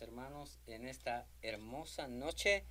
[0.00, 2.64] hermanos en esta hermosa noche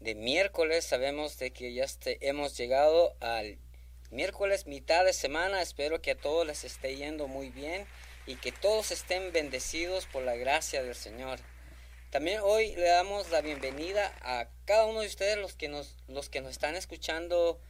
[0.00, 0.84] de miércoles.
[0.84, 3.58] Sabemos de que ya este, hemos llegado al
[4.10, 5.60] miércoles mitad de semana.
[5.60, 7.86] Espero que a todos les esté yendo muy bien
[8.26, 11.40] y que todos estén bendecidos por la gracia del Señor.
[12.10, 16.28] También hoy le damos la bienvenida a cada uno de ustedes los que nos, los
[16.28, 17.60] que nos están escuchando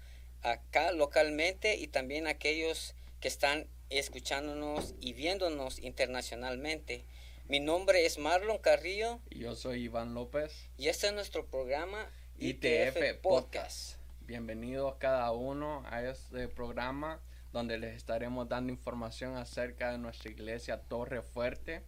[0.42, 7.04] acá localmente y también aquellos que están escuchándonos y viéndonos internacionalmente.
[7.48, 9.20] Mi nombre es Marlon Carrillo.
[9.30, 10.68] Y yo soy Iván López.
[10.78, 13.98] Y este es nuestro programa ITF, Podcast.
[14.22, 17.20] Bienvenidos cada uno a este programa
[17.52, 21.84] donde les estaremos dando información acerca de nuestra iglesia Torre Fuerte.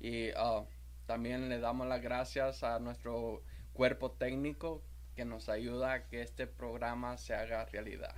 [0.00, 0.66] Y uh,
[1.06, 4.82] también le damos las gracias a nuestro cuerpo técnico
[5.16, 8.14] que nos ayuda a que este programa se haga realidad.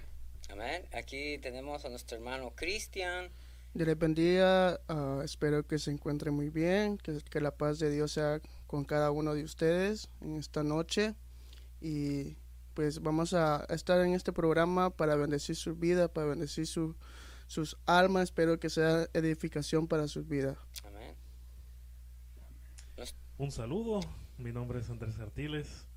[0.49, 0.85] Amén.
[0.93, 3.31] Aquí tenemos a nuestro hermano Cristian.
[3.75, 7.91] Dios les bendiga, uh, espero que se encuentre muy bien, que, que, la paz de
[7.91, 11.15] Dios sea con cada uno de ustedes en esta noche
[11.81, 12.37] y
[12.75, 16.97] pues vamos a estar en este programa para bendecir su vida, para bendecir su,
[17.47, 20.57] sus almas, espero que sea edificación para sus vidas.
[20.85, 21.17] Amén.
[23.39, 24.01] Un saludo,
[24.39, 25.89] mi nombre es Andrés Artiles.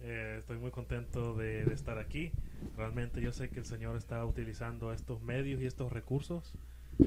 [0.00, 2.32] Eh, estoy muy contento de, de, estar aquí.
[2.76, 6.54] Realmente yo sé que el Señor está utilizando estos medios y estos recursos,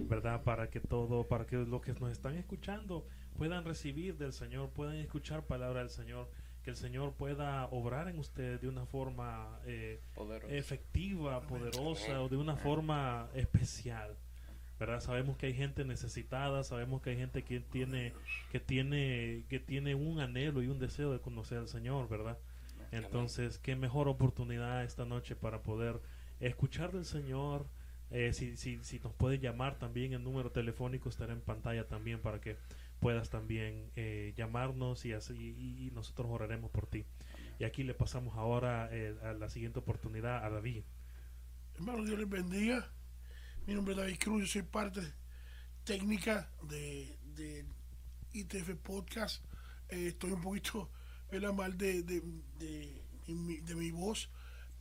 [0.02, 0.44] ¿verdad?
[0.44, 3.06] Para que todo, para que los que nos están escuchando
[3.38, 6.30] puedan recibir del Señor, puedan escuchar palabra del Señor,
[6.64, 10.00] que el Señor pueda obrar en ustedes de una forma eh,
[10.50, 14.16] efectiva, poderosa o de una forma especial.
[14.80, 15.00] ¿verdad?
[15.00, 18.14] Sabemos que hay gente necesitada, sabemos que hay gente que tiene,
[18.52, 22.38] que tiene, que tiene un anhelo y un deseo de conocer al Señor, ¿verdad?
[22.92, 26.00] Entonces, qué mejor oportunidad esta noche para poder
[26.40, 27.66] escuchar del Señor.
[28.14, 32.22] Eh, si, si, si nos puede llamar también, el número telefónico estará en pantalla también
[32.22, 32.58] para que
[33.00, 37.06] puedas también eh, llamarnos y, así, y, y, nosotros oraremos por ti.
[37.60, 40.84] Y aquí le pasamos ahora eh, a la siguiente oportunidad a David.
[41.76, 42.88] Hermano, Dios les bendiga.
[43.66, 45.02] Mi nombre es David Cruz, yo soy parte
[45.84, 47.66] técnica de, de
[48.34, 49.44] ITF Podcast.
[49.90, 50.90] Eh, estoy un poquito
[51.32, 51.54] ¿verdad?
[51.54, 52.22] mal de, de,
[52.58, 54.30] de, mi, de, mi, voz,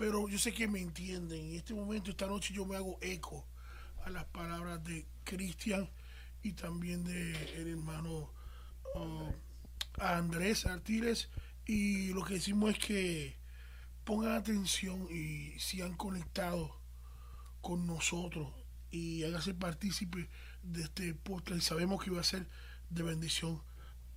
[0.03, 1.51] pero yo sé que me entienden.
[1.51, 3.47] En este momento, esta noche, yo me hago eco
[4.05, 5.89] a las palabras de Cristian
[6.43, 8.33] y también de hermano
[8.97, 9.31] uh,
[9.99, 11.29] Andrés Artiles.
[11.67, 13.37] Y lo que decimos es que
[14.03, 16.73] pongan atención y sigan conectados
[17.61, 18.53] con nosotros
[18.91, 20.29] y hágase partícipe
[20.65, 22.49] de este podcast y sabemos que va a ser
[22.91, 23.63] de bendición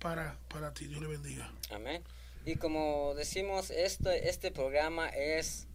[0.00, 0.88] para, para ti.
[0.88, 1.48] Dios le bendiga.
[1.70, 2.02] Amén.
[2.44, 5.68] Y como decimos, esto, este programa es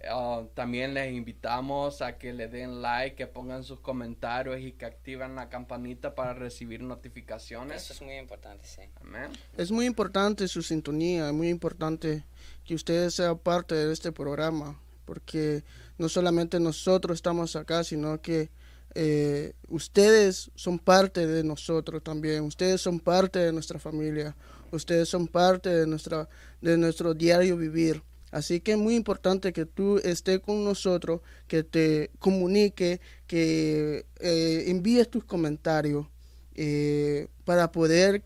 [0.04, 4.86] Uh, también les invitamos a que le den like, que pongan sus comentarios y que
[4.86, 7.84] activen la campanita para recibir notificaciones.
[7.84, 8.82] Eso es muy importante, sí.
[9.02, 9.32] Amén.
[9.58, 12.24] Es muy importante su sintonía, es muy importante
[12.66, 15.64] que ustedes sean parte de este programa, porque
[15.98, 18.50] no solamente nosotros estamos acá, sino que
[18.96, 24.36] eh, ustedes son parte de nosotros también, ustedes son parte de nuestra familia,
[24.72, 26.30] ustedes son parte de, nuestra,
[26.62, 28.02] de nuestro diario vivir.
[28.32, 34.64] Así que es muy importante que tú estés con nosotros, que te comunique, que eh,
[34.68, 36.08] envíes tus comentarios
[36.56, 38.24] eh, para poder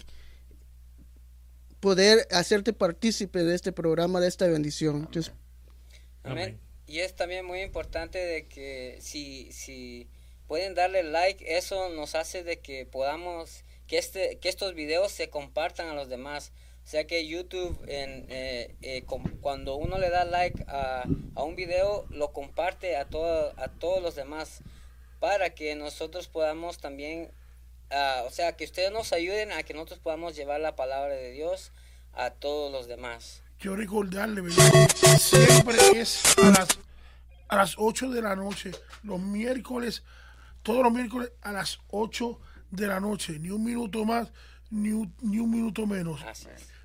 [1.80, 4.98] poder hacerte partícipe de este programa, de esta bendición.
[4.98, 5.34] Entonces,
[6.24, 6.60] Amén.
[6.88, 10.08] Y es también muy importante de que si, si
[10.50, 15.30] pueden darle like, eso nos hace de que podamos, que, este, que estos videos se
[15.30, 16.52] compartan a los demás.
[16.84, 19.06] O sea que YouTube, en, eh, eh,
[19.42, 21.04] cuando uno le da like a,
[21.36, 24.64] a un video, lo comparte a, todo, a todos los demás
[25.20, 27.32] para que nosotros podamos también,
[27.92, 31.30] ah, o sea, que ustedes nos ayuden a que nosotros podamos llevar la palabra de
[31.30, 31.72] Dios
[32.14, 33.44] a todos los demás.
[33.60, 34.42] Quiero recordarle.
[35.20, 36.80] Siempre es a las,
[37.50, 38.72] a las 8 de la noche,
[39.04, 40.02] los miércoles,
[40.64, 42.40] todos los miércoles a las 8
[42.72, 44.32] de la noche, ni un minuto más,
[44.70, 46.24] ni un, ni un minuto menos.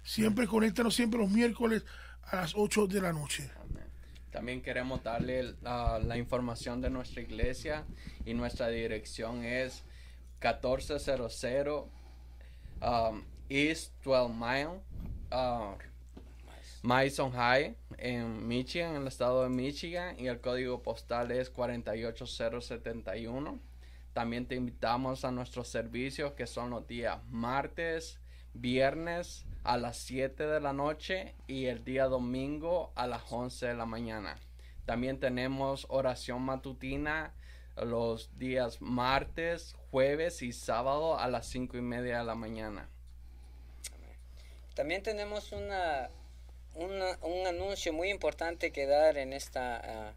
[0.03, 1.85] Siempre conéctanos siempre los miércoles
[2.25, 3.51] a las 8 de la noche.
[3.61, 3.85] Amén.
[4.31, 7.85] También queremos darle la información de nuestra iglesia
[8.25, 9.85] y nuestra dirección es
[10.43, 11.87] 1400
[12.83, 14.83] um, East 12 Mile,
[15.33, 15.77] uh,
[16.85, 23.59] Mason High en Michigan, en el estado de Michigan y el código postal es 48071.
[24.13, 28.21] También te invitamos a nuestros servicios que son los días martes,
[28.53, 33.75] viernes a las 7 de la noche y el día domingo a las 11 de
[33.75, 34.37] la mañana.
[34.85, 37.33] También tenemos oración matutina
[37.83, 42.91] los días martes, jueves y sábado a las 5 y media de la mañana.
[44.75, 46.11] También tenemos una,
[46.75, 49.77] una- un anuncio muy importante que dar en esta
[50.09, 50.13] ah,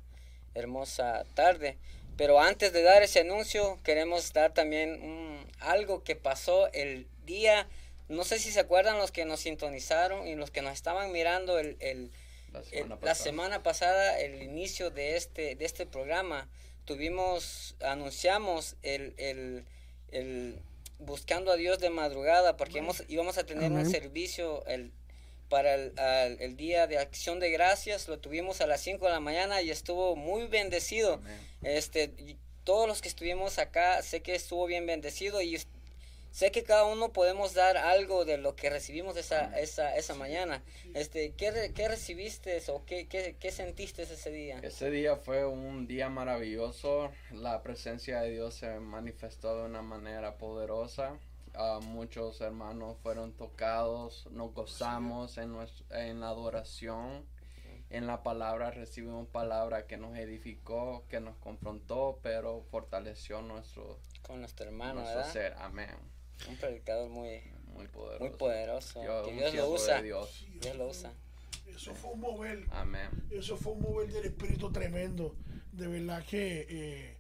[0.56, 1.78] hermosa tarde.
[2.18, 7.68] Pero antes de dar ese anuncio, queremos dar también un- algo que pasó el día,
[8.10, 11.60] no sé si se acuerdan los que nos sintonizaron y los que nos estaban mirando
[11.60, 12.10] el, el-
[12.54, 13.24] La el- semana la pasada.
[13.24, 16.48] semana pasada, el inicio de este, de este programa,
[16.86, 19.66] tuvimos, anunciamos el, el-
[20.12, 20.58] el
[21.00, 24.92] buscando a Dios de madrugada, porque hemos- íbamos a tener un servicio el,
[25.50, 29.12] para el, al- el día de acción de gracias, lo tuvimos a las 5 de
[29.12, 31.16] la mañana y estuvo muy bendecido.
[31.16, 31.40] Amén.
[31.64, 35.58] Este, y todos los que estuvimos acá, sé que estuvo bien bendecido y
[36.32, 40.62] sé que cada uno podemos dar algo de lo que recibimos esa, esa, esa mañana.
[40.94, 44.60] Este, ¿qué, qué recibiste o qué, qué, qué sentiste ese día?
[44.62, 47.12] Ese día fue un día maravilloso.
[47.32, 51.18] La presencia de Dios se manifestó de una manera poderosa.
[51.60, 54.28] Ah, muchos hermanos fueron tocados.
[54.32, 57.26] Nos gozamos en, nues- en la adoración.
[57.90, 64.42] En la palabra recibimos palabra que nos edificó, que nos confrontó, pero fortaleció nuestro, Con
[64.42, 65.34] nuestro hermano, nuestro ¿verdad?
[65.34, 65.54] ser.
[65.60, 65.96] Amén.
[66.50, 67.42] Un predicador muy,
[67.74, 68.26] Muy poderoso.
[68.26, 69.02] muy poderoso.
[69.02, 70.02] Dios- que un Dios lo usa.
[70.02, 70.46] Dios.
[70.62, 71.12] Dios lo usa.
[71.66, 73.10] Eso fue un mover, Amén.
[73.32, 75.36] eso fue un mover del espíritu tremendo.
[75.72, 77.18] De verdad que eh,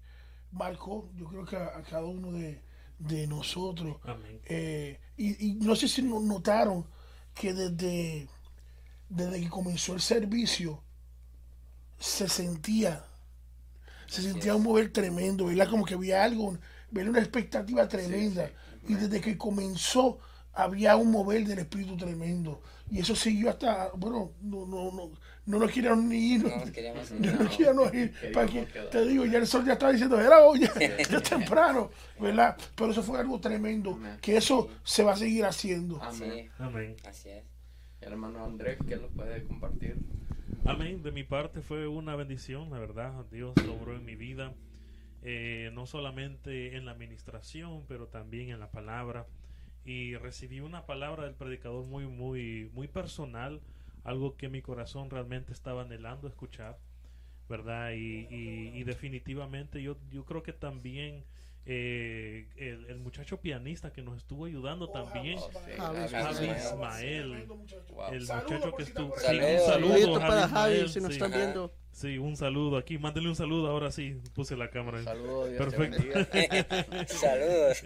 [0.51, 2.59] marcó, yo creo que a, a cada uno de,
[2.99, 3.97] de nosotros.
[4.03, 4.41] Amén.
[4.45, 6.85] Eh, y, y no sé si no- notaron
[7.33, 8.27] que desde,
[9.09, 10.83] desde que comenzó el servicio
[11.99, 13.03] se sentía,
[14.07, 14.55] se Así sentía es.
[14.55, 15.69] un mover tremendo, ¿verdad?
[15.69, 16.57] Como que había algo,
[16.91, 18.51] había una expectativa tremenda.
[18.81, 18.87] sí.
[18.87, 20.19] Y desde que comenzó
[20.53, 22.61] había un mover del espíritu tremendo.
[22.89, 25.11] Y eso siguió hasta, bueno, no, no, no,
[25.47, 26.43] no nos queríamos ni ir.
[26.43, 27.19] No nos queríamos ir.
[27.21, 28.13] No queríamos ir.
[28.33, 31.23] Para que- te digo, ya el sol ya estaba diciendo, era hoy, ya, ya es
[31.23, 31.89] temprano,
[32.19, 32.55] ¿verdad?
[32.75, 34.17] Pero eso fue algo tremendo, Amén.
[34.21, 35.99] que eso se va a seguir haciendo.
[36.03, 36.51] Amén.
[36.59, 36.95] Amén.
[37.07, 37.43] así es.
[38.01, 39.97] Hermano Andrés, ¿qué lo puede compartir?
[40.65, 41.01] Amén.
[41.01, 43.25] De mi parte fue una bendición, la verdad.
[43.31, 44.53] Dios obró en mi vida,
[45.23, 49.25] eh, no solamente en la administración, pero también en la palabra.
[49.85, 53.61] Y recibí una palabra del predicador muy, muy, muy personal,
[54.03, 56.79] algo que mi corazón realmente estaba anhelando escuchar,
[57.49, 57.91] ¿verdad?
[57.93, 61.25] Y, y- y definitivamente yo, yo creo que también
[61.69, 65.37] eh, el, el muchacho pianista que nos estuvo ayudando también.
[65.37, 67.45] Oh, sí, Javi, Javi Javi Ismael.
[67.89, 68.13] Wow.
[68.13, 69.13] El muchacho que estuvo.
[69.17, 69.65] Sí, un Saludos.
[69.65, 71.13] saludo, para Javi, Ismael, si nos sí.
[71.15, 71.73] están viendo.
[71.91, 72.97] Sí, un saludo aquí.
[72.99, 74.21] Mándele un saludo ahora sí.
[74.35, 75.03] Puse la cámara.
[75.03, 76.25] Saludos, Dios Perfecto.
[76.31, 77.07] te.
[77.07, 77.83] Saludos.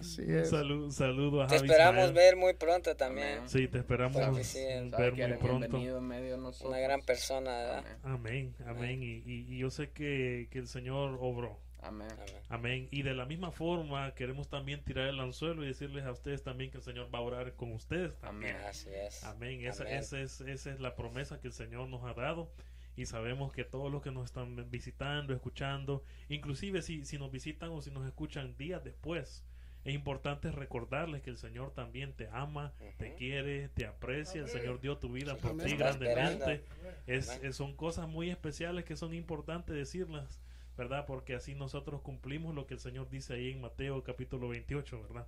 [0.00, 0.50] Así es.
[0.50, 2.14] saludo, saludo a Te Javi esperamos Ismael.
[2.14, 3.38] ver muy pronto también.
[3.38, 3.48] Amén.
[3.48, 5.78] Sí, te esperamos Sabe ver muy pronto.
[6.00, 6.38] medio.
[6.64, 7.84] Una gran persona, ¿verdad?
[8.02, 8.54] Amén.
[8.64, 9.02] Amén, amén.
[9.02, 11.60] Y, y- y yo sé que, que el Señor obró.
[11.82, 12.08] Amén.
[12.48, 12.88] Amén.
[12.90, 16.70] Y de la misma forma queremos también tirar el anzuelo y decirles a ustedes también
[16.70, 18.56] que el Señor va a orar con ustedes también.
[18.56, 18.66] Amén.
[18.68, 19.22] Así es.
[19.24, 19.64] Amén.
[19.64, 19.96] Esa, Amén.
[19.98, 22.50] esa es, esa es la promesa que el Señor nos ha dado.
[22.96, 27.70] Y sabemos que todos los que nos están visitando, escuchando, inclusive si, si nos visitan
[27.70, 29.44] o si nos escuchan días después,
[29.84, 34.42] es importante recordarles que el Señor también te ama, te quiere, te aprecia.
[34.42, 36.64] El Señor dio tu vida por ti grandemente.
[37.06, 40.40] es- son cosas muy especiales que son importantes decirlas,
[40.78, 41.04] ¿verdad?
[41.06, 45.26] Porque así nosotros cumplimos lo que el Señor dice ahí en Mateo capítulo 28, ¿verdad?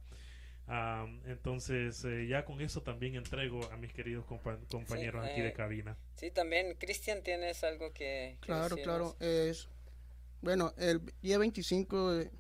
[0.69, 5.49] Ah, entonces, eh, ya con eso también entrego a mis queridos compa- compañeros aquí de
[5.49, 5.97] eh, cabina.
[6.15, 9.15] Sí, también, Cristian, ¿tienes algo que, que Claro, decirnos?
[9.17, 9.17] claro.
[9.19, 9.69] Es,
[10.41, 12.31] bueno, el día 25 eh,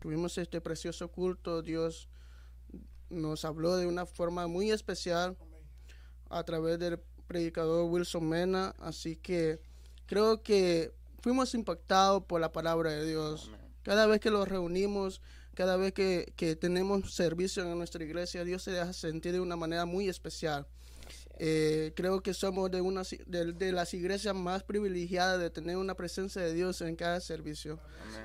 [0.00, 1.60] tuvimos este precioso culto.
[1.60, 2.08] Dios
[3.10, 5.36] nos habló de una forma muy especial.
[6.30, 9.60] a través del predicador Wilson Mena, así que
[10.06, 10.92] creo que
[11.28, 13.50] fuimos impactados por la palabra de Dios.
[13.82, 15.20] Cada vez que los reunimos,
[15.52, 19.54] cada vez que, que tenemos servicio en nuestra iglesia, Dios se deja sentir de una
[19.54, 20.66] manera muy especial.
[21.38, 25.94] Eh, creo que somos de, una, de, de, las iglesias más privilegiadas de tener una
[25.94, 27.78] presencia de Dios en cada servicio.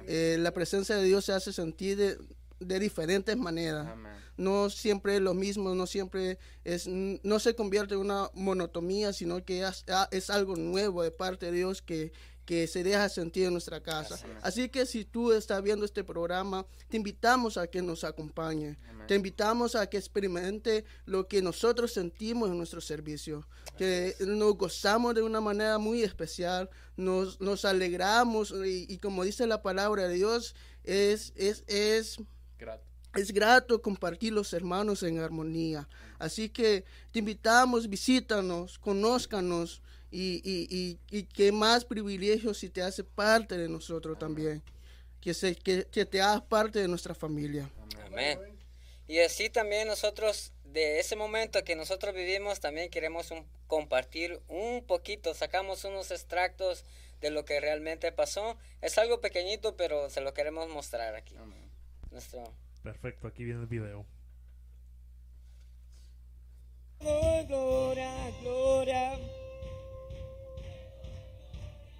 [0.08, 2.18] Eh, la presencia de Dios se hace sentir de,
[2.62, 3.86] de diferentes maneras.
[3.86, 4.14] Amén.
[4.38, 9.44] No siempre es lo mismo, no siempre es, no se convierte en una monotomía, sino
[9.46, 12.14] que es, es algo nuevo de parte de Dios que,
[12.46, 14.20] que se deja sentir en nuestra casa.
[14.42, 18.78] Así que si tú estás viendo este programa, te invitamos a que nos acompañe.
[18.90, 19.08] Amén.
[19.08, 23.48] Te invitamos a que experimente lo que nosotros sentimos en nuestro servicio.
[23.78, 29.48] Que nos gozamos de una manera muy especial, nos, nos alegramos y, y como dice
[29.48, 32.18] la palabra de Dios, es, es, es
[32.60, 32.84] Grato.
[33.16, 35.88] es grato compartir los hermanos en armonía.
[36.20, 39.82] Así que te invitamos, visítanos, conózcanos
[40.14, 44.62] y, y, y, y qué más privilegio si te hace parte de nosotros también.
[45.20, 47.70] Que, se, que, que te hagas parte de nuestra familia.
[48.06, 48.40] Amén.
[49.08, 54.84] Y así también nosotros, de ese momento que nosotros vivimos, también queremos un- compartir un
[54.86, 56.84] poquito, sacamos unos extractos
[57.22, 58.58] de lo que realmente pasó.
[58.82, 61.36] Es algo pequeñito, pero se lo queremos mostrar aquí.
[61.38, 61.72] Amén.
[62.12, 62.44] Nuestro...
[62.84, 64.06] Perfecto, aquí viene el video.
[67.00, 69.20] Gloria, gloria.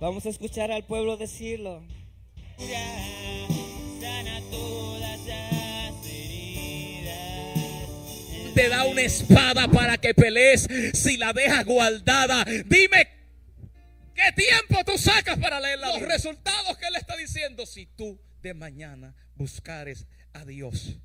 [0.04, 1.82] Vamos a escuchar al pueblo decirlo.
[4.02, 7.88] Sana todas las heridas.
[8.54, 12.44] te da una espada para que pelees si la dejas guardada.
[12.66, 13.08] Dime
[14.14, 15.98] qué tiempo tú sacas para leerla.
[15.98, 20.98] Los resultados que él está diciendo si tú de mañana buscares a Dios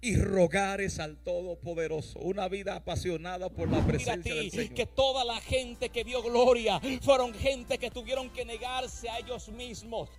[0.00, 4.74] y rogares al Todopoderoso una vida apasionada por la presencia del Señor.
[4.74, 9.48] Que toda la gente que vio gloria fueron gente que tuvieron que negarse a ellos
[9.48, 10.10] mismos.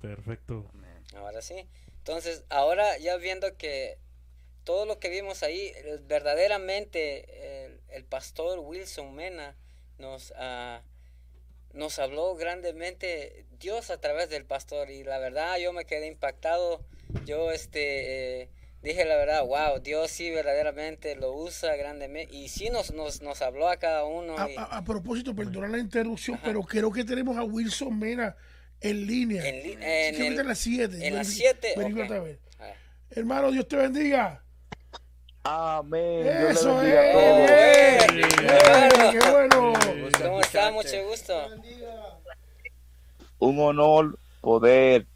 [0.00, 0.70] Perfecto.
[1.14, 1.66] Ahora sí.
[1.98, 3.98] Entonces, ahora ya viendo que
[4.64, 9.56] todo lo que vimos ahí, eh, verdaderamente el, el pastor Wilson Mena
[9.98, 10.82] nos, ah,
[11.72, 16.84] nos habló grandemente Dios a través del pastor y la verdad yo me quedé impactado.
[17.26, 18.50] Yo este eh,
[18.82, 23.42] dije la verdad, wow, Dios sí verdaderamente lo usa grandemente y sí nos, nos, nos
[23.42, 24.38] habló a cada uno.
[24.38, 28.36] A, y- a- a propósito, perdona la interrupción, pero creo que tenemos a Wilson Mena
[28.80, 29.46] en línea.
[29.46, 31.06] En li- Sí, en el- está en las 7.
[31.06, 32.38] en las 7, otra vez.
[32.58, 32.72] Ah,
[33.10, 34.42] Hermano, Dios te bendiga.
[35.42, 36.22] Amén.
[36.22, 38.06] Dios Eso bendiga a es.
[38.06, 38.14] todos.
[38.14, 38.96] Bien, Claro.
[39.10, 39.72] bien, qué bueno.
[40.22, 40.70] ¿Cómo está?
[40.70, 41.48] Mucho gusto.
[43.38, 45.06] Un honor poder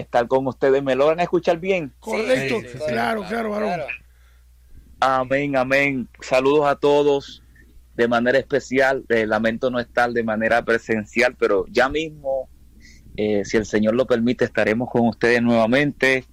[0.00, 0.82] estar con ustedes.
[0.82, 1.92] ¿Me logran escuchar bien?
[2.00, 2.60] Correcto.
[2.60, 2.84] Sí, sí, sí.
[2.88, 3.68] Claro, claro, varón.
[3.68, 3.86] Claro.
[5.00, 6.08] Amén, amén.
[6.20, 7.42] Saludos a todos
[7.94, 9.04] de manera especial.
[9.08, 12.48] Eh, lamento no estar de manera presencial, pero ya mismo,
[13.16, 16.24] eh, si el Señor lo permite, estaremos con ustedes nuevamente.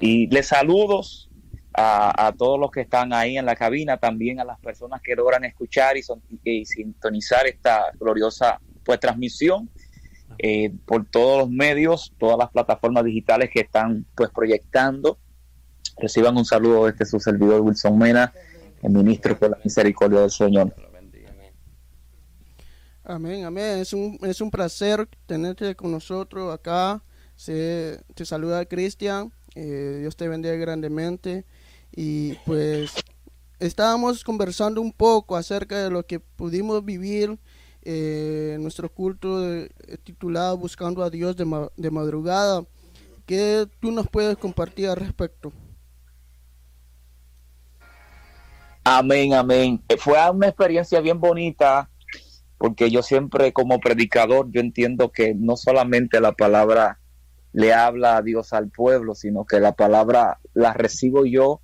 [0.00, 1.28] Y les saludos
[1.74, 5.14] a, a todos los que están ahí en la cabina, también a las personas que
[5.16, 9.70] logran escuchar y, son- y sintonizar esta gloriosa pues transmisión
[10.38, 15.18] eh, por todos los medios, todas las plataformas digitales que están pues proyectando.
[15.98, 18.32] Reciban un saludo desde su servidor Wilson Mena,
[18.82, 20.74] el ministro por la misericordia del Señor.
[23.04, 23.78] Amén, amén.
[23.78, 27.02] Es un, es un placer tenerte con nosotros acá.
[27.34, 29.32] Se, te saluda Cristian.
[29.54, 31.44] Eh, Dios te bendiga grandemente.
[31.94, 32.92] Y pues
[33.58, 37.38] estábamos conversando un poco acerca de lo que pudimos vivir
[37.82, 39.70] eh, nuestro culto eh,
[40.04, 42.64] titulado Buscando a Dios de madrugada.
[43.26, 45.52] ¿Qué tú nos puedes compartir al respecto?
[48.84, 49.82] Amén, amén.
[49.88, 51.88] Eh, Fue una experiencia bien bonita
[52.58, 57.00] porque yo siempre como predicador yo entiendo que no solamente la palabra
[57.52, 61.60] le habla a Dios al pueblo, sino que la palabra la recibo yo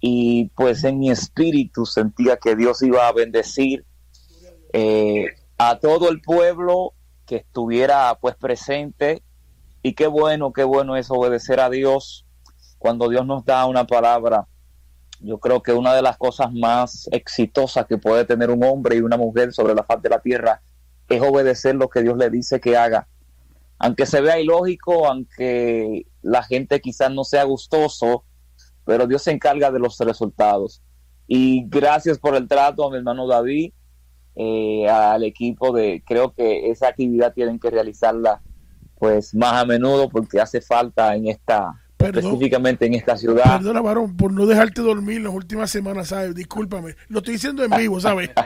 [0.00, 3.84] y pues en mi espíritu sentía que Dios iba a bendecir
[4.78, 6.94] eh, a todo el pueblo
[7.26, 9.22] que estuviera pues presente
[9.82, 12.26] y qué bueno, qué bueno es obedecer a Dios
[12.78, 14.46] cuando Dios nos da una palabra
[15.20, 19.00] yo creo que una de las cosas más exitosas que puede tener un hombre y
[19.00, 20.62] una mujer sobre la faz de la tierra
[21.08, 23.08] es obedecer lo que Dios le dice que haga.
[23.78, 28.24] Aunque se vea ilógico, aunque la gente quizás no sea gustoso,
[28.84, 30.82] pero Dios se encarga de los resultados.
[31.26, 33.72] Y gracias por el trato a mi hermano David,
[34.40, 38.40] eh, al equipo de, creo que esa actividad tienen que realizarla
[38.96, 42.24] pues más a menudo porque hace falta en esta Perdón.
[42.24, 43.56] específicamente en esta ciudad.
[43.58, 46.34] Perdona, varón, por no dejarte dormir las últimas semanas, ¿sabes?
[46.34, 46.94] Discúlpame.
[47.08, 48.30] Lo estoy diciendo en vivo, ¿sabes?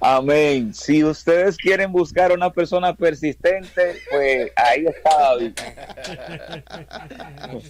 [0.00, 0.74] Amén.
[0.74, 5.52] Si ustedes quieren buscar una persona persistente, pues ahí está David.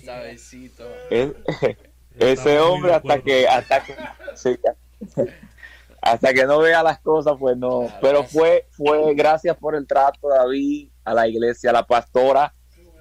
[1.10, 1.32] Es-
[2.18, 3.94] ese hombre hasta que hasta que
[4.34, 4.56] sí,
[6.02, 7.88] hasta que no vea las cosas pues no.
[8.00, 12.54] Pero fue fue gracias por el trato David a la iglesia a la pastora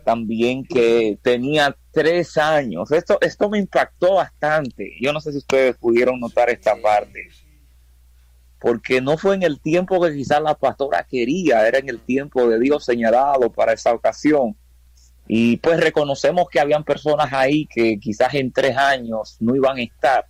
[0.06, 2.92] también que tenía tres años.
[2.92, 4.94] Esto esto me impactó bastante.
[5.02, 7.28] Yo no sé si ustedes pudieron notar esta parte.
[8.60, 12.48] porque no fue en el tiempo que quizás la pastora quería era en el tiempo
[12.48, 14.56] de Dios señalado para esa ocasión.
[15.28, 19.82] Y pues reconocemos que habían personas ahí que quizás en tres años no iban a
[19.84, 20.26] estar.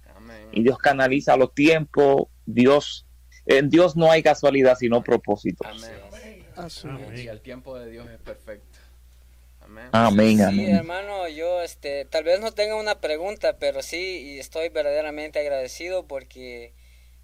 [0.52, 2.24] Y Dios canaliza los tiempos.
[2.54, 3.06] Dios,
[3.46, 5.66] en Dios no hay casualidad sino propósito.
[5.66, 5.92] Amén.
[6.58, 7.18] Amén.
[7.18, 8.80] Y el tiempo de Dios es perfecto.
[9.62, 9.90] Amén.
[9.92, 10.76] Amén, Sí, amén.
[10.76, 16.06] hermano, yo este, tal vez no tenga una pregunta, pero sí y estoy verdaderamente agradecido
[16.08, 16.74] porque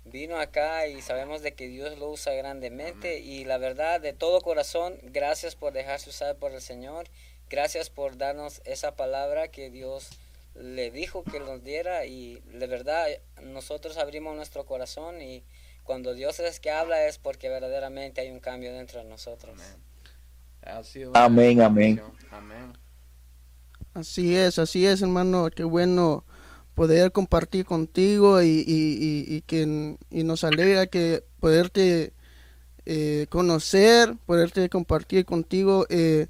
[0.05, 4.41] vino acá y sabemos de que Dios lo usa grandemente y la verdad de todo
[4.41, 7.07] corazón, gracias por dejarse usar por el Señor,
[7.49, 10.09] gracias por darnos esa palabra que Dios
[10.55, 13.07] le dijo que nos diera y de verdad
[13.43, 15.43] nosotros abrimos nuestro corazón y
[15.83, 19.59] cuando Dios es que habla es porque verdaderamente hay un cambio dentro de nosotros.
[21.13, 22.01] Amén, amén.
[22.31, 22.73] Amén.
[23.93, 25.49] Así es, así es, hermano.
[25.55, 26.25] Qué bueno
[26.73, 32.13] poder compartir contigo y, y, y, y que y nos alegra que poderte
[32.85, 35.85] eh, conocer, poderte compartir contigo.
[35.89, 36.27] Eh,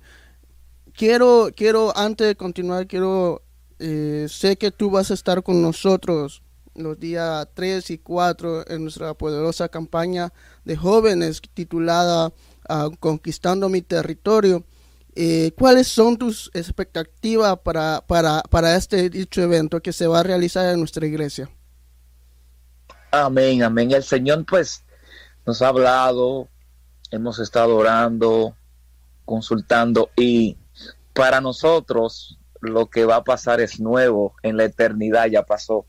[0.94, 3.42] quiero, quiero, antes de continuar, quiero,
[3.80, 6.42] eh, sé que tú vas a estar con nosotros
[6.76, 10.34] los días 3 y 4 en nuestra poderosa campaña
[10.66, 12.32] de jóvenes titulada
[12.68, 14.64] ah, Conquistando mi territorio.
[15.16, 20.24] Eh, ¿Cuáles son tus expectativas para, para, para este dicho evento que se va a
[20.24, 21.50] realizar en nuestra iglesia?
[23.12, 23.92] Amén, amén.
[23.92, 24.84] El Señor pues
[25.46, 26.50] nos ha hablado,
[27.12, 28.56] hemos estado orando,
[29.24, 30.58] consultando y
[31.14, 32.38] para nosotros
[32.70, 35.86] lo que va a pasar es nuevo, en la eternidad ya pasó.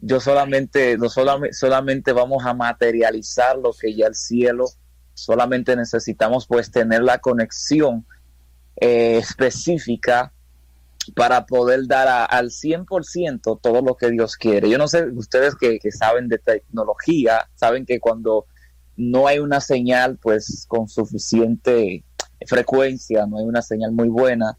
[0.00, 4.64] Yo solamente, no solamente, solamente vamos a materializar lo que ya el cielo,
[5.14, 8.04] solamente necesitamos pues tener la conexión
[8.80, 10.32] eh, específica
[11.14, 14.70] para poder dar a- al 100% todo lo que Dios quiere.
[14.70, 18.46] Yo no sé, ustedes que, que saben de tecnología, saben que cuando
[18.96, 22.04] no hay una señal pues con suficiente
[22.46, 24.56] frecuencia, no hay una señal muy buena,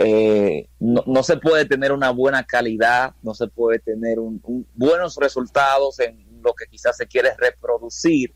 [0.00, 4.66] eh, no, no se puede tener una buena calidad, no se puede tener un, un-
[4.74, 8.32] buenos resultados en lo que quizás se quiere reproducir.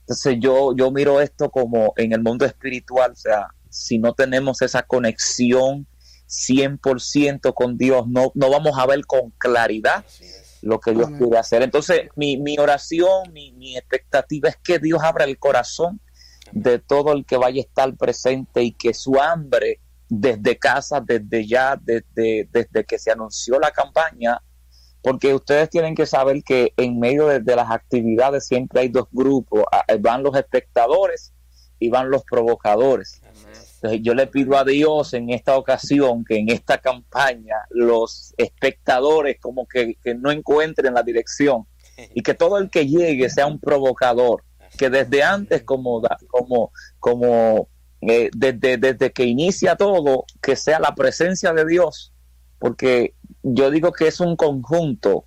[0.00, 4.60] Entonces yo, yo miro esto como en el mundo espiritual, o sea, si no tenemos
[4.60, 5.86] esa conexión
[6.28, 10.04] 100% con Dios, no, no vamos a ver con claridad
[10.62, 11.18] lo que Dios Amén.
[11.20, 11.62] quiere hacer.
[11.62, 16.00] Entonces mi, mi oración, mi, mi expectativa es que Dios abra el corazón
[16.52, 19.80] de todo el que vaya a estar presente y que su hambre
[20.20, 24.40] desde casa, desde ya, desde, desde que se anunció la campaña,
[25.02, 29.06] porque ustedes tienen que saber que en medio de, de las actividades siempre hay dos
[29.12, 31.32] grupos, eh, van los espectadores
[31.78, 33.20] y van los provocadores.
[33.84, 39.36] Entonces, yo le pido a Dios en esta ocasión que en esta campaña los espectadores
[39.40, 41.66] como que, que no encuentren la dirección
[42.14, 44.42] y que todo el que llegue sea un provocador,
[44.78, 47.68] que desde antes como, como, como
[48.08, 52.12] eh, desde, desde que inicia todo, que sea la presencia de Dios,
[52.58, 55.26] porque yo digo que es un conjunto,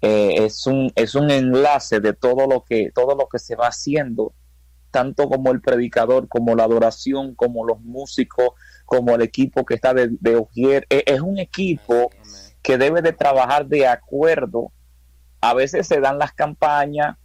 [0.00, 3.68] eh, es, un, es un enlace de todo lo que, todo lo que se va
[3.68, 4.34] haciendo
[4.90, 8.50] tanto como el predicador, como la adoración, como los músicos,
[8.84, 10.86] como el equipo que está de, de Ujier.
[10.88, 12.10] E- Es un equipo
[12.62, 14.70] que debe de trabajar de acuerdo.
[15.40, 17.16] A veces se dan las campañas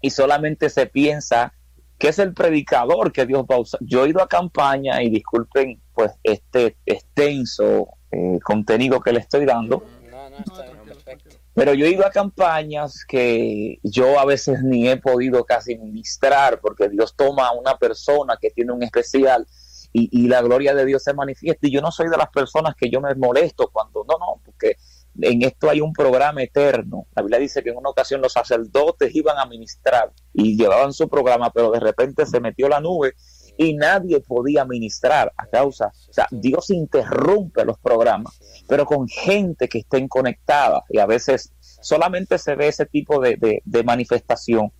[0.00, 1.52] y solamente se piensa
[1.98, 3.80] que es el predicador que Dios va a usar.
[3.82, 9.44] Yo he ido a campaña y disculpen pues este extenso eh, contenido que le estoy
[9.46, 11.36] dando, No, no, está bien, perfecto.
[11.54, 16.60] pero yo he ido a campañas que yo a veces ni he podido casi ministrar
[16.60, 19.46] porque Dios toma a una persona que tiene un especial
[19.92, 21.66] y, y la gloria de Dios se manifiesta.
[21.68, 24.76] Y yo no soy de las personas que yo me molesto cuando, no, no, porque
[25.20, 27.06] en esto hay un programa eterno.
[27.14, 31.08] La Biblia dice que en una ocasión los sacerdotes iban a ministrar y llevaban su
[31.08, 33.14] programa, pero de repente se metió la nube
[33.56, 35.92] y nadie podía ministrar a causa.
[36.08, 41.52] O sea, Dios interrumpe los programas pero con gente que estén conectadas y a veces
[41.60, 44.72] solamente se ve ese tipo de, de- de manifestación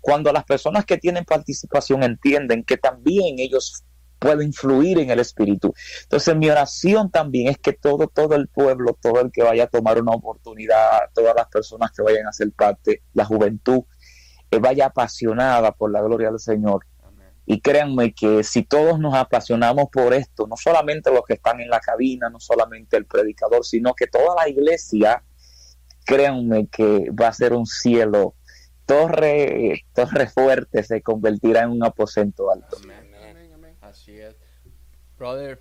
[0.00, 3.84] cuando las personas que tienen participación entienden que también ellos
[4.22, 5.74] pueda influir en el espíritu.
[6.04, 9.66] Entonces mi oración también es que todo, todo el pueblo, todo el que vaya a
[9.66, 13.82] tomar una oportunidad, todas las personas que vayan a ser parte, la juventud,
[14.52, 16.86] eh, vaya apasionada por la gloria del Señor.
[17.44, 21.68] Y créanme que si todos nos apasionamos por esto, no solamente los que están en
[21.68, 25.24] la cabina, no solamente el predicador, sino que toda la iglesia,
[26.06, 28.36] créanme que va a ser un cielo
[28.86, 32.76] torre, torre fuerte, se convertirá en un aposento alto.
[32.76, 33.01] Es.
[35.22, 35.60] Brother,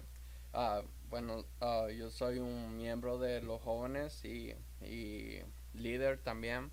[0.54, 5.43] ah, bueno, ah, yo soy un miembro de los jóvenes y, y
[5.76, 6.71] líder también.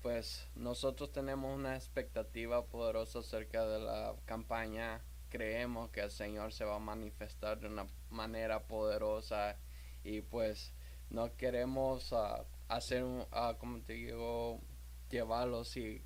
[0.00, 5.02] Pues nosotros tenemos una expectativa poderosa acerca de la campaña.
[5.28, 9.58] Creemos que el Señor se va a manifestar de una manera poderosa
[10.02, 10.72] y pues
[11.10, 13.26] no queremos ah, hacer, un,
[13.58, 14.62] como te digo,
[15.10, 16.02] llevarlos y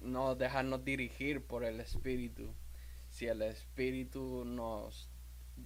[0.00, 2.54] no dejarnos dirigir por el Espíritu.
[3.10, 5.10] Si el Espíritu nos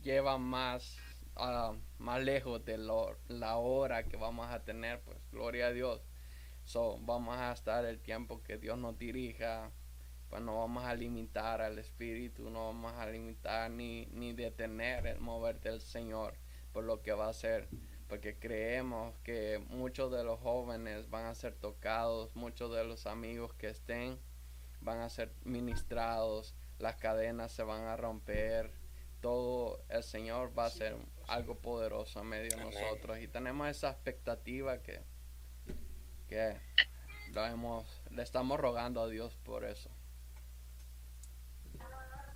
[0.03, 0.97] lleva más,
[1.37, 6.03] ah, más lejos de la hora que vamos a tener, pues gloria a Dios.
[6.65, 9.71] So, vamos a estar el tiempo que Dios nos dirija.
[10.31, 15.21] Pues no vamos a limitar al Espíritu, no vamos a limitar ni, ni detener el
[15.21, 16.35] mover del Señor
[16.73, 17.69] por lo que va a hacer
[18.13, 23.55] porque creemos que muchos de los jóvenes van a ser tocados, muchos de los amigos
[23.55, 24.19] que estén
[24.83, 28.71] van a ser ministrados, las cadenas se van a romper,
[29.23, 30.97] todo el Señor va a ser
[31.29, 35.01] algo poderoso en medio de nosotros y tenemos esa expectativa que,
[36.29, 36.57] que
[37.33, 39.89] lo hemos, le estamos rogando a Dios por eso.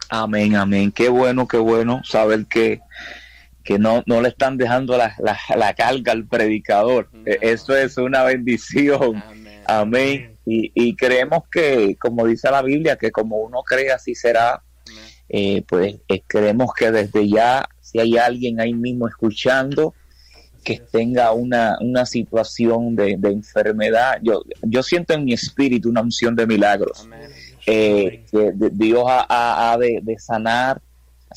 [0.08, 0.92] Amén, amén.
[0.92, 2.80] Qué bueno, qué bueno saber que
[3.64, 7.10] que no, no le están dejando la, la, carga al predicador.
[7.26, 9.20] E, eso es una bendición.
[9.66, 10.38] Amén.
[10.46, 14.62] Y, y, creemos que, como dice la Biblia, que como uno cree así será,
[15.28, 19.94] eh, pues eh, creemos que desde ya, si hay alguien ahí mismo escuchando,
[20.64, 26.00] que tenga una, una situación de, de, enfermedad, yo, yo siento en mi espíritu una
[26.00, 27.08] unción de milagros.
[27.68, 30.80] Eh, que Dios ha, de, de sanar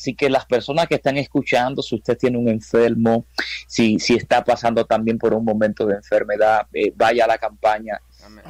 [0.00, 3.26] Así que las personas que están escuchando, si usted tiene un enfermo,
[3.66, 8.00] si, si está pasando también por un momento de enfermedad, eh, vaya a la campaña.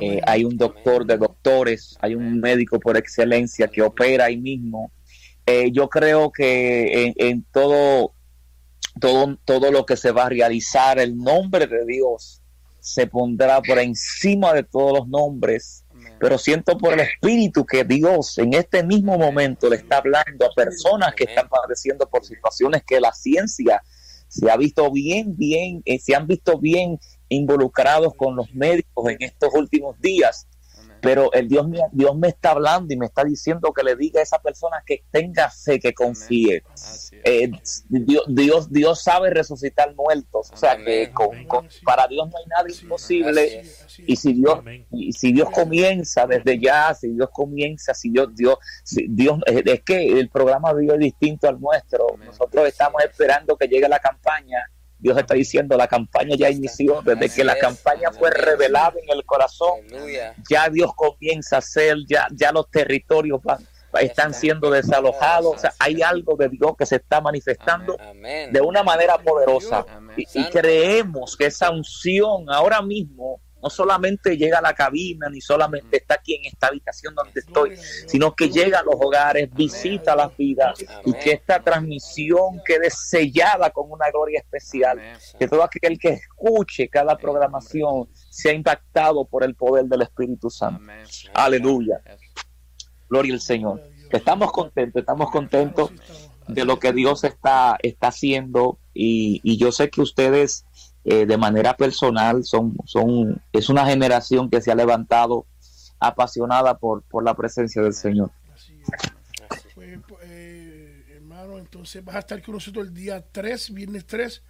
[0.00, 4.92] Eh, hay un doctor de doctores, hay un médico por excelencia que opera ahí mismo.
[5.50, 8.12] Eh, yo creo que en, en, todo,
[9.00, 12.42] todo, todo lo que se va a realizar, el nombre de Dios
[12.78, 15.84] se pondrá por encima de todos los nombres
[16.18, 20.54] pero siento por el Espíritu que Dios en este mismo momento le está hablando a
[20.54, 23.82] personas que están padeciendo por situaciones que la ciencia
[24.28, 29.16] se ha visto bien, bien, eh, se han visto bien involucrados con los médicos en
[29.20, 30.46] estos últimos días
[31.00, 34.22] pero el Dios, Dios me está hablando y me está diciendo que le diga a
[34.22, 36.62] esa persona que tenga fe, que confíe.
[37.24, 37.50] Eh,
[37.88, 41.12] Dios, Dios, sabe resucitar muertos, o sea que
[41.84, 43.64] para Dios no hay nada imposible.
[43.98, 44.60] Y si Dios,
[44.90, 48.58] y si Dios comienza desde ya, si Dios comienza, si Dios, Dios,
[49.08, 52.06] Dios, es que el programa de Dios es distinto al nuestro.
[52.18, 57.28] Nosotros estamos esperando que llegue la campaña Dios está diciendo, la campaña ya inició, desde
[57.30, 59.80] que la campaña fue revelada en el corazón,
[60.48, 63.40] ya Dios comienza a hacer, ya, ya los territorios
[64.00, 67.96] están siendo desalojados, o sea, hay algo de Dios que se está manifestando
[68.52, 69.84] de una manera poderosa.
[70.16, 75.98] y, creemos que esa unción ahora mismo no solamente llega a la cabina, ni solamente
[75.98, 80.36] está aquí en esta habitación donde estoy, sino que llega a los hogares, visita las
[80.36, 85.00] vidas y que esta transmisión quede sellada con una gloria especial.
[85.38, 90.84] Que todo aquel que escuche cada programación sea impactado por el poder del Espíritu Santo.
[91.34, 92.00] Aleluya.
[93.08, 93.82] Gloria al Señor.
[94.10, 95.90] Estamos contentos, estamos contentos
[96.48, 100.66] de lo que Dios está, está haciendo y, y yo sé que ustedes
[101.04, 105.46] eh, de manera personal son, son, es una generación que se ha levantado
[105.98, 108.30] apasionada por, por la presencia del Señor.
[109.74, 114.42] Pues, eh, hermano, entonces vas a estar con nosotros el día 3, viernes 3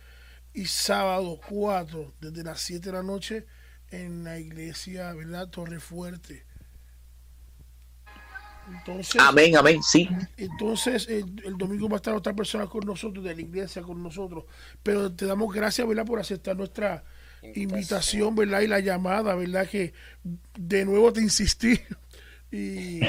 [0.55, 3.47] y sábado 4, desde las 7 de la noche
[3.91, 5.49] en la iglesia, ¿verdad?
[5.49, 6.47] Torre Fuerte.
[8.79, 10.09] Entonces, amén, amén, sí.
[10.37, 14.45] Entonces, el, domingo va a estar otra persona con nosotros, de la iglesia con nosotros.
[14.83, 17.05] Pero te damos gracias, ¿verdad?, por aceptar nuestra
[17.55, 18.61] invitación, ¿verdad?
[18.61, 19.69] Y la llamada, ¿verdad?
[19.69, 19.93] Que
[20.59, 21.79] de nuevo te insistí.
[22.53, 23.01] Y,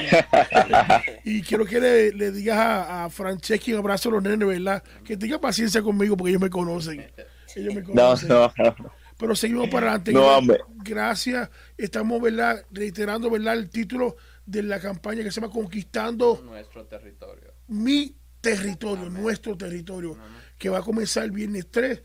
[1.24, 4.84] y quiero que le, digas a, a Franceschi, un abrazo a los nenes, ¿verdad?
[5.04, 7.10] Que tenga paciencia conmigo porque ellos me conocen.
[7.56, 8.28] Ellos me conocen.
[8.28, 10.60] No, no, Pero seguimos para adelante.
[10.84, 11.50] Gracias.
[11.76, 12.64] Estamos, ¿verdad?
[12.70, 13.54] Reiterando, ¿verdad?
[13.54, 17.54] El título de la campaña que se llama Conquistando nuestro territorio.
[17.68, 20.16] Mi territorio, nuestro territorio,
[20.58, 22.02] que va a comenzar el viernes 3,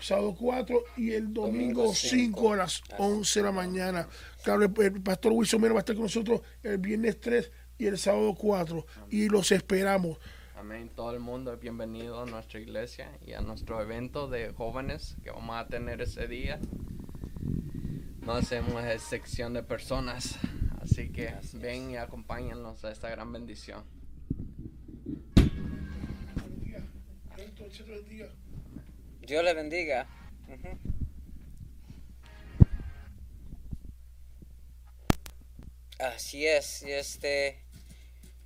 [0.00, 2.52] sábado 4 y el domingo, Domingo 5 cinco.
[2.52, 4.08] a las 11 de la mañana.
[4.42, 7.86] Claro, el, el pastor Wilson Mero va a estar con nosotros el viernes 3 y
[7.86, 10.18] el sábado 4 y los esperamos.
[10.56, 10.90] Amén.
[10.94, 15.30] Todo el mundo es bienvenido a nuestra iglesia y a nuestro evento de jóvenes que
[15.30, 16.58] vamos a tener ese día.
[18.22, 20.36] No hacemos sección de personas,
[20.98, 23.84] así que ven y acompáñanos a esta gran bendición.
[29.20, 30.08] Dios le bendiga.
[36.00, 37.60] Así es, este,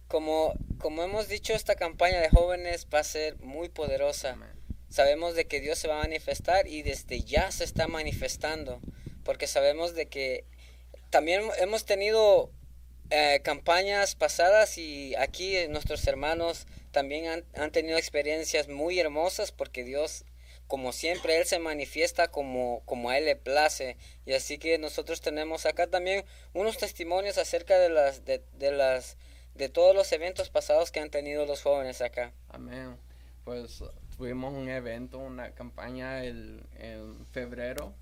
[0.09, 4.37] como, como hemos dicho, esta campaña de jóvenes va a ser muy poderosa.
[4.89, 8.81] Sabemos de que Dios se va a manifestar y desde ya se está manifestando,
[9.23, 10.45] porque sabemos de que
[11.13, 12.51] también hemos tenido
[13.11, 19.53] eh, campañas pasadas y aquí eh, nuestros hermanos también han, han tenido experiencias muy hermosas
[19.53, 20.25] porque Dios,
[20.67, 23.99] como siempre, Él se manifiesta como, como a Él le place.
[24.25, 29.19] Y así que nosotros tenemos acá también unos testimonios acerca de las, de, de las,
[29.55, 32.33] de todos los eventos pasados que han tenido los jóvenes acá.
[32.49, 32.97] Amén.
[33.45, 33.85] Pues
[34.17, 37.93] tuvimos un evento, una campaña el, en febrero.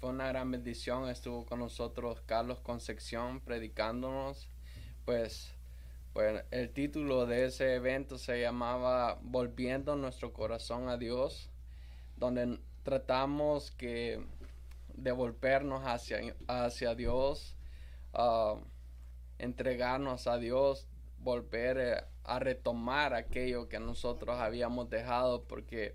[0.00, 1.10] Fue una gran bendición.
[1.10, 4.48] Estuvo con nosotros Carlos Concepción predicándonos.
[5.04, 5.52] Pues,
[6.14, 11.50] pues el título de ese evento se llamaba Volviendo nuestro corazón a Dios,
[12.16, 14.24] donde tratamos que
[14.94, 17.54] devolvernos hacia, hacia Dios,
[18.14, 18.56] ah,
[19.38, 25.94] entregarnos a Dios, volver eh, a retomar aquello que nosotros habíamos dejado, porque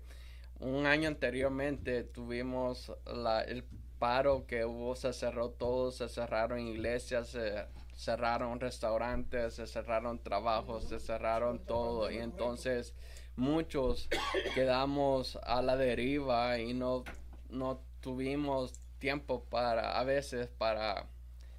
[0.60, 3.64] un año anteriormente tuvimos la, el
[3.98, 10.84] paro que hubo, se cerró todo, se cerraron iglesias, se cerraron restaurantes, se cerraron trabajos,
[10.88, 12.10] se cerraron todo.
[12.10, 12.94] Y entonces
[13.36, 14.08] muchos
[14.54, 17.04] quedamos a la deriva y no,
[17.50, 21.06] no tuvimos tiempo para a veces para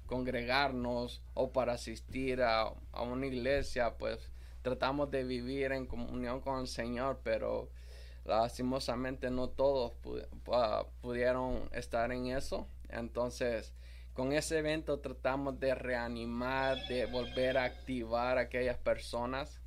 [0.06, 4.30] congregarnos o para asistir a, a una iglesia pues
[4.62, 7.70] tratamos de vivir en comunión con el Señor pero
[8.28, 12.68] lastimosamente no todos pu- pudieron estar en eso.
[12.88, 13.74] Entonces
[14.12, 19.60] con ese evento tratamos de reanimar de volver a activar a aquellas personas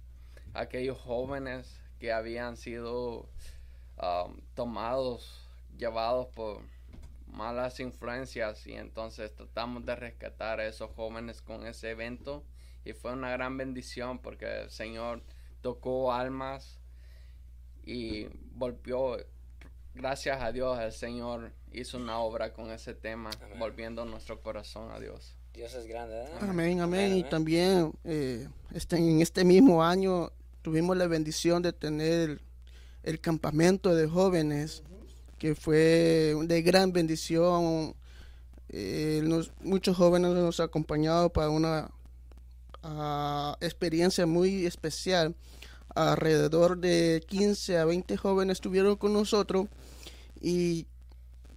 [0.53, 3.29] aquellos jóvenes que habían sido
[3.97, 5.47] um, tomados
[5.77, 6.63] llevados por
[7.27, 8.67] malas influencias.
[8.67, 12.43] Y entonces tratamos de rescatar a esos jóvenes con ese evento.
[12.83, 15.23] Y fue una gran bendición porque el Señor
[15.61, 16.80] tocó almas
[17.85, 19.17] y volvió
[19.93, 23.59] gracias a Dios el Señor hizo una obra con ese tema Amén.
[23.59, 26.23] volviendo nuestro corazón a Dios Dios es grande.
[26.39, 27.17] Amén, amén.
[27.17, 32.39] Y también eh, este, en este mismo año tuvimos la bendición de tener
[33.03, 34.81] el campamento de jóvenes,
[35.37, 37.95] que fue de gran bendición.
[38.69, 41.91] Eh, nos- muchos jóvenes nos han acompañado para una
[42.81, 45.35] ah, experiencia muy especial.
[45.95, 49.67] Alrededor de 15 a 20 jóvenes estuvieron con nosotros
[50.41, 50.87] y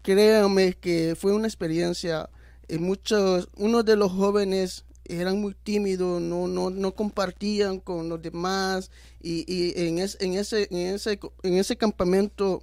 [0.03, 2.29] créanme que fue una experiencia
[2.69, 8.23] eh, muchos, unos de los jóvenes eran muy tímidos, no, no, no compartían con los
[8.23, 12.63] demás y, y en, es- en, ese, en, ese, en ese campamento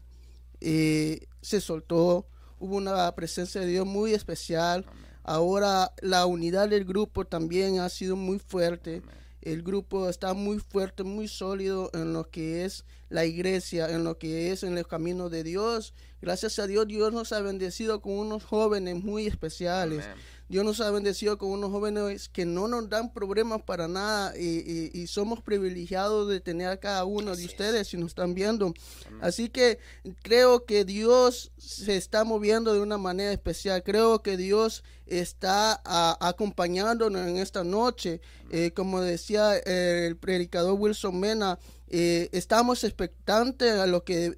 [0.59, 2.25] eh, se soltó,
[2.59, 4.85] hubo una presencia de Dios muy especial.
[5.23, 9.03] Ahora la unidad del grupo también ha sido muy fuerte.
[9.41, 14.17] El grupo está muy fuerte, muy sólido en lo que es la iglesia, en lo
[14.17, 15.93] que es en el camino de Dios.
[16.21, 20.05] Gracias a Dios, Dios nos ha bendecido con unos jóvenes muy especiales.
[20.51, 24.43] Dios nos ha bendecido con unos jóvenes que no nos dan problemas para nada y,
[24.59, 27.51] y- y somos privilegiados de tener a cada uno Así de es.
[27.53, 28.73] ustedes si nos están viendo.
[29.21, 29.79] Así que
[30.23, 33.81] creo que Dios se está moviendo de una manera especial.
[33.81, 38.19] Creo que Dios está a- acompañándonos en esta noche.
[38.49, 44.35] Eh, como decía el predicador Wilson Mena, eh, estamos expectantes a lo que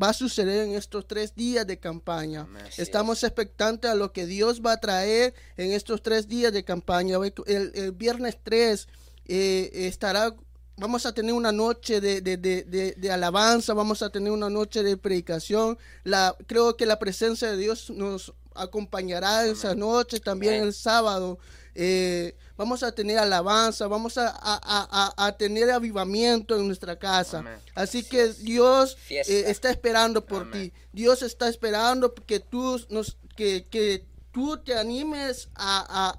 [0.00, 2.42] va a suceder en estos tres días de campaña.
[2.42, 2.64] Amén.
[2.66, 6.64] Así Estamos expectantes a lo que Dios va a traer en estos tres días de
[6.64, 7.16] campaña.
[7.46, 8.88] El, el viernes 3
[9.26, 10.34] eh, estará,
[10.76, 14.96] vamos a tener una noche de, de- de- alabanza, vamos a tener una noche de
[14.96, 15.78] predicación.
[16.04, 20.66] La, creo que la presencia de Dios nos acompañará esa noche, también Amén.
[20.68, 21.38] el sábado.
[21.74, 27.38] Eh, vamos a tener alabanza, vamos a, a- a- a- tener avivamiento en nuestra casa.
[27.38, 27.58] Amén.
[27.74, 30.70] Así que Dios eh, está esperando por Amén.
[30.70, 30.72] ti.
[30.92, 36.16] Dios está esperando que tú, nos, que, que tú te animes a, a-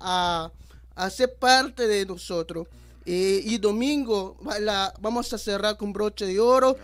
[0.96, 2.68] a- a ser parte de nosotros.
[3.06, 6.78] Eh, y domingo la- vamos a cerrar con broche de oro,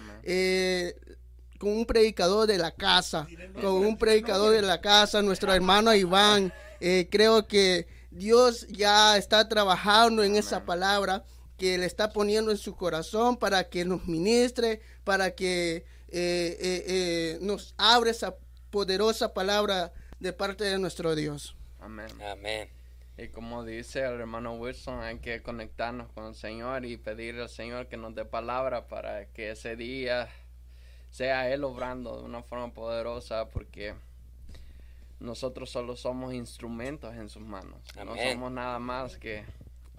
[1.60, 3.27] con un predicador de la casa,
[3.62, 6.53] con un predicador de la casa, nuestro hermano Iván.
[6.79, 11.23] Eh, creo que Dios ya está trabajando en esa palabra
[11.57, 16.83] que le está poniendo en su corazón para que nos ministre, para que eh, eh,
[16.87, 18.35] eh, nos abra esa
[18.71, 21.55] poderosa palabra de parte de nuestro Dios.
[21.79, 22.09] Amén.
[22.21, 22.69] Amén.
[23.17, 27.49] Y como dice el hermano Wilson, hay que conectarnos con el Señor y pedirle al
[27.49, 30.29] Señor que nos dé palabra para que ese día
[31.09, 33.93] sea Él obrando de una forma poderosa, porque
[35.19, 37.82] nosotros solo somos instrumentos en sus manos.
[38.05, 39.43] No somos nada más que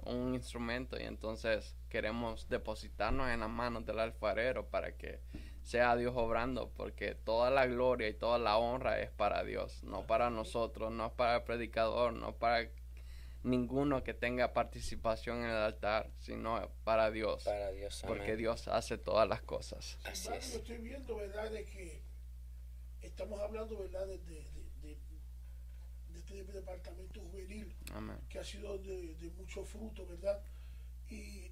[0.06, 5.20] un instrumento y entonces queremos depositarnos en las manos del alfarero para que
[5.62, 10.06] sea Dios obrando, porque toda la gloria y toda la honra es para Dios, no
[10.06, 12.70] para nosotros, no para el predicador, no para
[13.42, 18.02] ninguno que tenga participación en el altar, sino para Dios, Para Dios.
[18.04, 18.16] Amén.
[18.16, 19.98] porque Dios hace todas las cosas.
[20.04, 20.52] Así es.
[20.52, 21.50] yo estoy viendo, ¿verdad?
[21.50, 22.02] De que
[23.00, 24.06] estamos hablando, ¿verdad?
[24.06, 24.18] De
[26.38, 28.16] este departamento juvenil Amén.
[28.28, 30.40] que ha sido de, de mucho fruto, ¿verdad?
[31.08, 31.50] Y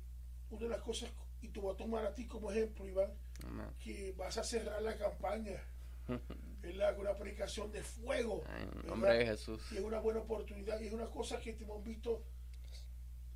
[0.51, 1.11] una de las cosas,
[1.43, 3.13] y te voy a tomar a ti como ejemplo, Iván,
[3.45, 3.67] Amén.
[3.83, 5.63] que vas a cerrar la campaña,
[6.61, 6.95] ¿verdad?
[6.97, 8.45] Con una predicación de fuego.
[8.87, 9.61] Nombre de Jesús.
[9.73, 12.25] Y es una buena oportunidad y es una cosa que te hemos visto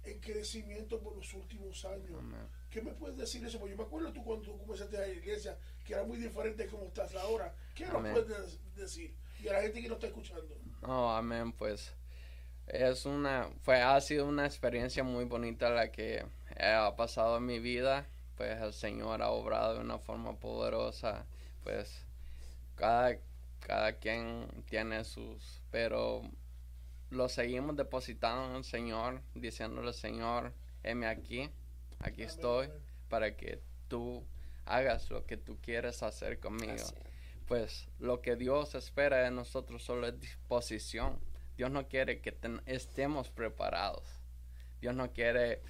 [0.05, 2.19] en crecimiento por los últimos años.
[2.19, 2.47] Amén.
[2.71, 3.59] ¿Qué me puedes decir eso?
[3.59, 6.67] Porque yo me acuerdo tú cuando tú comenzaste a la iglesia, que era muy diferente
[6.67, 7.55] como estás ahora.
[7.75, 9.15] ¿Qué nos puedes decir?
[9.43, 10.57] Y a la gente que nos está escuchando.
[10.83, 11.93] No, amén, pues
[12.67, 16.25] es una, fue, ha sido una experiencia muy bonita la que
[16.59, 21.27] ha pasado en mi vida, pues el Señor ha obrado de una forma poderosa,
[21.65, 22.05] pues
[22.77, 23.19] cada,
[23.61, 26.23] cada quien tiene sus, pero
[27.11, 30.53] lo seguimos depositando en el Señor, diciéndole Señor,
[30.85, 31.51] heme aquí,
[31.99, 32.79] aquí estoy, amén.
[33.09, 34.25] para que tú
[34.67, 36.95] hagas lo que tú quieres hacer conmigo es.
[37.53, 41.21] Pues lo que Dios espera de nosotros solo es disposición.
[41.55, 44.09] Dios no quiere que ten- estemos preparados.
[44.81, 45.61] Dios no quiere,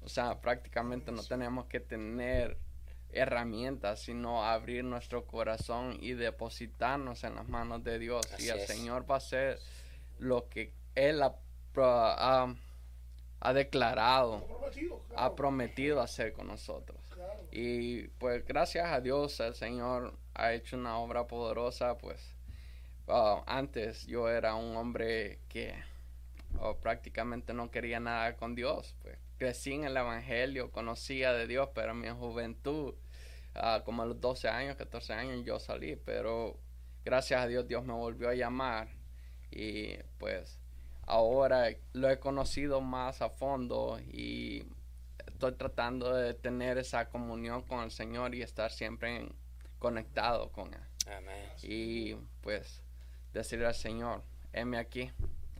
[0.00, 2.58] o sea, prácticamente no tenemos que tener
[3.10, 8.26] herramientas, sino abrir nuestro corazón y depositarnos en las manos de Dios.
[8.32, 8.66] Así y el es.
[8.66, 9.60] Señor va a hacer
[10.18, 11.36] lo que Él ha,
[11.76, 12.52] ha-
[13.38, 16.98] ha declarado, ha claro, prometido hacer con nosotros.
[17.14, 17.44] claro.
[17.52, 21.98] Y pues gracias a Dios el Señor ha hecho una obra poderosa.
[21.98, 22.34] Pues
[23.08, 25.74] ah, antes yo era un hombre que
[26.60, 28.94] oh, prácticamente no quería nada con Dios.
[29.02, 32.94] Pues crecí en el Evangelio, conocía de Dios, pero en mi juventud,
[33.54, 35.96] ah, como a los 12 años, 14 años yo salí.
[35.96, 36.58] Pero
[37.04, 38.88] gracias a Dios Dios me volvió a llamar
[39.50, 40.58] y pues
[41.06, 44.64] ahora lo he conocido más a fondo y
[45.26, 49.32] estoy tratando de tener esa comunión con el Señor y estar siempre en-
[49.78, 50.80] conectado con Él.
[51.06, 51.50] Amén.
[51.62, 52.82] Y pues
[53.32, 55.10] decirle al Señor, heme aquí,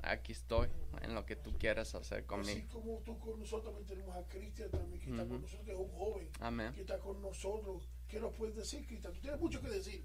[0.02, 0.68] aquí estoy
[1.02, 2.68] en lo que tú quieres hacer Así conmigo.
[2.72, 5.78] como tú con nosotros también tenemos a Cristian también, que está con nosotros, que es
[5.78, 6.72] un joven, Amén.
[6.74, 7.88] que está con nosotros.
[8.08, 9.12] ¿Qué nos puedes decir, Cristian?
[9.12, 10.02] Tú tienes mucho que decir.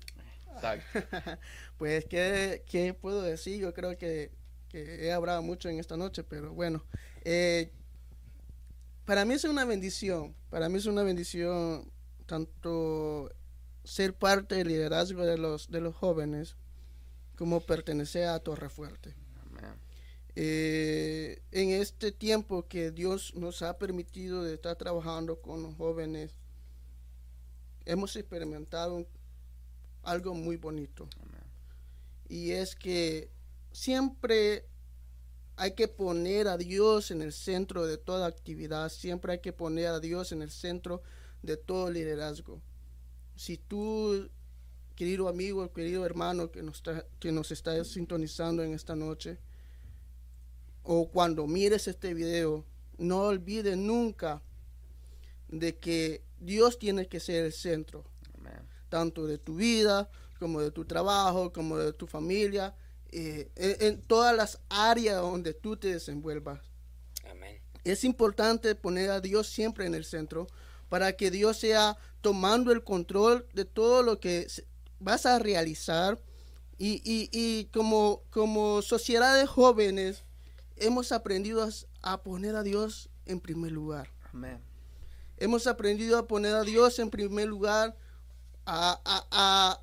[0.54, 1.00] Exacto.
[1.78, 3.60] Pues, ¿qué, qué puedo decir?
[3.60, 4.32] Yo creo que,
[4.70, 6.84] que he hablado mucho en esta noche, pero bueno.
[7.24, 7.72] eh,
[9.06, 10.34] para mí es una bendición.
[10.50, 11.92] Para mí es una bendición
[12.26, 13.30] tanto
[13.84, 16.56] ser parte del liderazgo de los, de los jóvenes
[17.36, 19.16] como pertenecer a Torre Fuerte.
[19.50, 19.76] Amén.
[20.36, 26.36] Eh, en este tiempo que Dios nos ha permitido de estar trabajando con los jóvenes,
[27.86, 29.06] hemos experimentado
[30.04, 31.08] algo muy bonito.
[31.22, 31.44] Amén.
[32.30, 33.30] Y es que
[33.72, 34.66] siempre
[35.56, 39.88] hay que poner a Dios en el centro de toda actividad, siempre hay que poner
[39.88, 41.04] a Dios en el centro
[41.42, 42.62] de todo liderazgo.
[43.36, 44.30] Si tú,
[44.96, 49.38] querido amigo, querido hermano que nos está, que nos está sintonizando en esta noche,
[50.84, 52.66] o cuando mires este video,
[52.98, 54.42] no olvides nunca
[55.48, 58.06] de que Dios tiene que ser el centro
[58.94, 60.08] tanto de tu vida
[60.38, 62.76] como de tu trabajo, como de tu familia,
[63.12, 66.62] eh, en, en todas las áreas donde tú te desenvuelvas.
[67.28, 67.60] Amén.
[67.84, 70.46] Es importante poner a Dios siempre en el centro
[70.94, 74.46] para que Dios sea tomando el control de todo lo que
[75.00, 76.20] vas a realizar.
[76.78, 80.24] Y, y- y como, como sociedad de jóvenes
[80.76, 81.70] hemos aprendido a,
[82.04, 84.12] a poner a Dios en primer lugar.
[84.32, 84.62] Amén.
[85.38, 87.98] Hemos aprendido a poner a Dios en primer lugar,
[88.68, 89.82] a, a- a-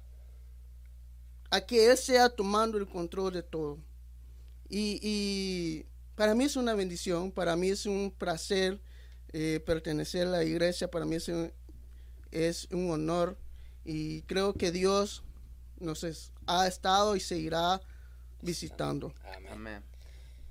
[1.51, 3.79] a que Él sea tomando el control de todo.
[4.69, 8.81] Y, y para mí es una bendición, para mí es un placer
[9.33, 11.53] eh, pertenecer a la iglesia para mí es un,
[12.31, 13.37] es un honor
[13.85, 15.23] y creo que Dios
[15.79, 17.81] nos es- ha estado y seguirá
[18.43, 19.13] visitando.
[19.35, 19.53] Amén.
[19.53, 19.83] Amén.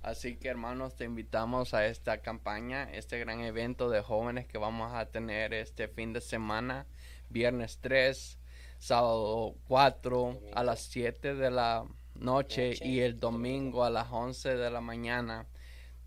[0.02, 4.94] Así que hermanos, te invitamos a esta campaña, este gran evento de jóvenes que vamos
[4.94, 6.86] a tener este fin de semana,
[7.30, 8.38] viernes 3,
[8.80, 11.84] sábado 4 a las 7 de la
[12.16, 12.88] noche Noche.
[12.88, 15.48] y el domingo a las 11 de la mañana.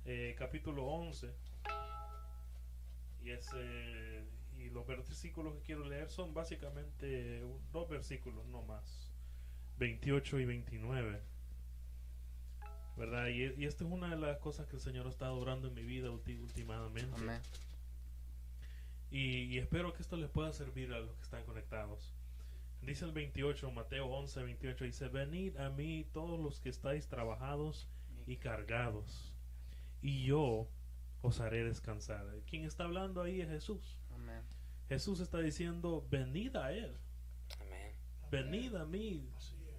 [0.06, 1.30] eh, capítulo 11.
[3.24, 4.24] Y, es, eh,
[4.64, 9.12] y los versículos que quiero leer son básicamente dos versículos, no más.
[9.78, 11.22] 28 y 29.
[12.96, 13.28] ¿Verdad?
[13.28, 15.74] Y, y esta es una de las cosas que el Señor ha estado obrando en
[15.74, 17.16] mi vida últimamente.
[17.16, 17.42] Amén.
[19.10, 22.14] Y, y espero que esto les pueda servir a los que están conectados.
[22.82, 27.88] Dice el 28, Mateo 11, 28, dice, venid a mí todos los que estáis trabajados
[28.26, 29.34] y cargados,
[30.02, 30.68] y yo
[31.22, 32.26] os haré descansar.
[32.46, 33.98] Quien está hablando ahí es Jesús.
[34.90, 36.98] Jesús está diciendo, venid a Él,
[37.60, 37.96] Amén.
[38.30, 39.30] venid a mí.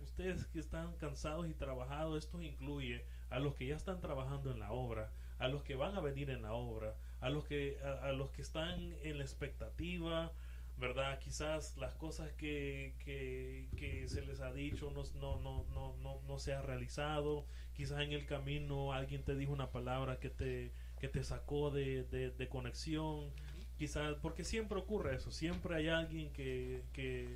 [0.03, 4.61] Ustedes que están cansados y trabajados, esto incluye a los que ya están trabajando en
[4.61, 8.07] la obra, a los que van a venir en la obra, a los que, a,
[8.09, 10.33] a los que están en la expectativa,
[10.77, 11.19] ¿verdad?
[11.19, 16.21] Quizás las cosas que, que, que se les ha dicho no, no, no, no, no,
[16.23, 20.73] no se ha realizado, quizás en el camino alguien te dijo una palabra que te,
[21.01, 23.33] que te sacó de, de, de conexión,
[23.85, 27.29] quizás, porque siempre ocurre eso, siempre hay alguien que, que,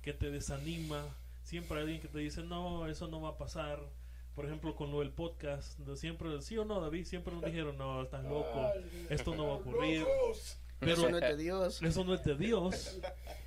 [0.00, 1.04] que te desanima,
[1.42, 3.80] siempre hay alguien que te dice, no, eso no va a pasar.
[4.34, 8.02] Por ejemplo, con lo del podcast, siempre, sí o no, David, siempre nos dijeron, no,
[8.02, 8.66] estás loco,
[9.10, 10.06] esto no va a ocurrir.
[10.80, 11.82] Pero Eso no es de Dios.
[11.82, 12.98] eso no es de Dios.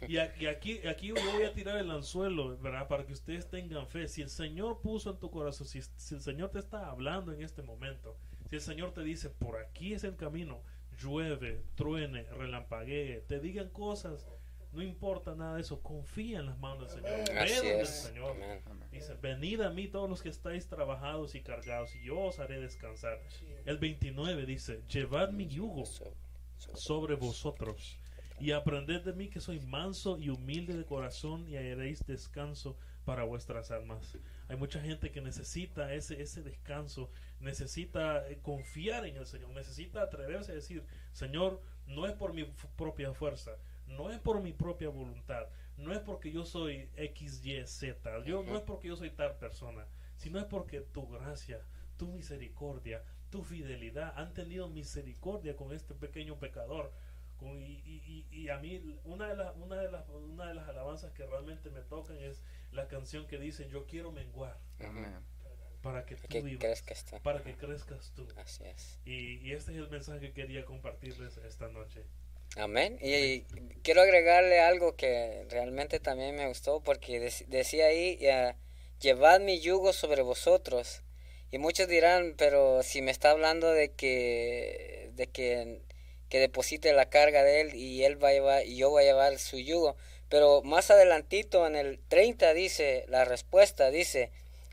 [0.07, 0.47] Y aquí,
[0.87, 2.87] aquí yo voy a tirar el anzuelo, ¿verdad?
[2.87, 4.07] Para que ustedes tengan fe.
[4.07, 7.41] Si el Señor puso en tu corazón, si, si el Señor te está hablando en
[7.41, 8.15] este momento,
[8.47, 10.61] si el Señor te dice, por aquí es el camino,
[10.99, 14.27] llueve, truene, relampaguee, te digan cosas,
[14.73, 17.29] no importa nada de eso, confía en las manos del Señor.
[17.33, 17.89] Ve Así donde el es.
[17.89, 18.31] Señor.
[18.31, 18.61] Amén.
[18.91, 22.59] Dice, venid a mí todos los que estáis trabajados y cargados, y yo os haré
[22.59, 23.19] descansar.
[23.65, 26.13] El 29 dice, llevad mi yugo So-
[26.57, 27.97] so- sobre vosotros
[28.39, 33.23] y aprended de mí que soy manso y humilde de corazón y hallaréis descanso para
[33.23, 34.17] vuestras almas.
[34.49, 40.01] Hay mucha gente que necesita ese, ese descanso, necesita eh, confiar en el Señor, necesita
[40.01, 42.45] atreverse a decir, Señor, no es por mi
[42.75, 47.65] propia fuerza, no es por mi propia voluntad, no es porque yo soy X, Y,
[47.65, 49.85] Z, yo, no es porque yo soy tal persona,
[50.15, 51.61] sino es porque tu gracia,
[51.97, 56.91] tu misericordia, tu fidelidad han tenido misericordia con este pequeño pecador.
[57.39, 57.45] Y-
[57.85, 61.23] y- y a mí una de, las una, de las, una de las alabanzas que
[61.23, 62.41] realmente me tocan es
[62.71, 65.15] la canción que dice yo quiero menguar Amén.
[65.81, 67.17] para que tú Que vivas, crezcas tú.
[67.23, 68.27] para que crezcas tú.
[68.37, 68.99] Así es.
[69.05, 72.03] Y, y este es el mensaje que quería compartirles esta noche.
[72.55, 72.97] Amén.
[73.01, 73.41] Y
[73.83, 78.55] quiero agregarle algo que realmente también me gustó porque dec- decía ahí, eh,
[78.99, 81.03] llevad mi yugo sobre vosotros.
[81.51, 85.81] Y muchos dirán, pero si me está hablando de que, de que,
[86.29, 89.07] que deposite la carga de él y él va a llevar, y yo voy a
[89.07, 89.95] llevar su yugo.
[90.29, 94.31] Pero más adelantito en el 30 dice, la respuesta dice,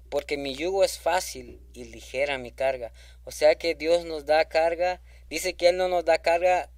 [0.08, 2.92] porque mi yugo es fácil y ligera mi carga.
[3.24, 6.70] O sea que Dios nos da carga, dice que Él no nos da carga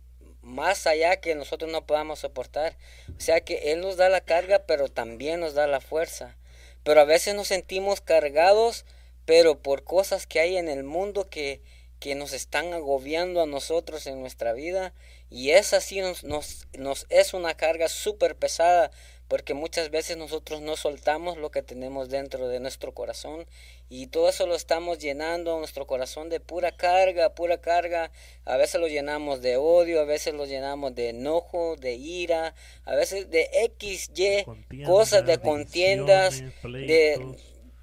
[0.43, 2.77] más allá que nosotros no podamos soportar.
[3.17, 6.37] O sea que Él nos da la carga, pero también nos da la fuerza.
[6.85, 8.85] Pero a veces nos sentimos cargados,
[9.25, 11.63] pero por cosas que hay en el mundo que,
[12.01, 14.93] que nos están agobiando a nosotros en nuestra vida.
[15.31, 18.91] Y esa sí nos, nos, nos es una carga súper pesada,
[19.29, 23.47] porque muchas veces nosotros no soltamos lo que tenemos dentro de nuestro corazón
[23.89, 28.11] y todo eso lo estamos llenando nuestro corazón de pura carga, pura carga.
[28.45, 32.97] A veces lo llenamos de odio, a veces lo llenamos de enojo, de ira, a
[32.97, 34.45] veces de X, Y,
[34.85, 37.37] cosas de contiendas, de,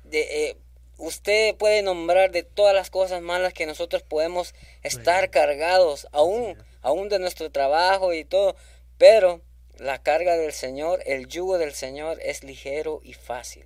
[0.04, 0.58] de, eh,
[0.98, 7.10] usted puede nombrar de todas las cosas malas que nosotros podemos estar cargados, aún, aún
[7.10, 8.56] de nuestro trabajo y todo,
[8.98, 9.42] pero
[9.78, 13.66] la carga del Señor, el yugo del Señor es ligero y fácil.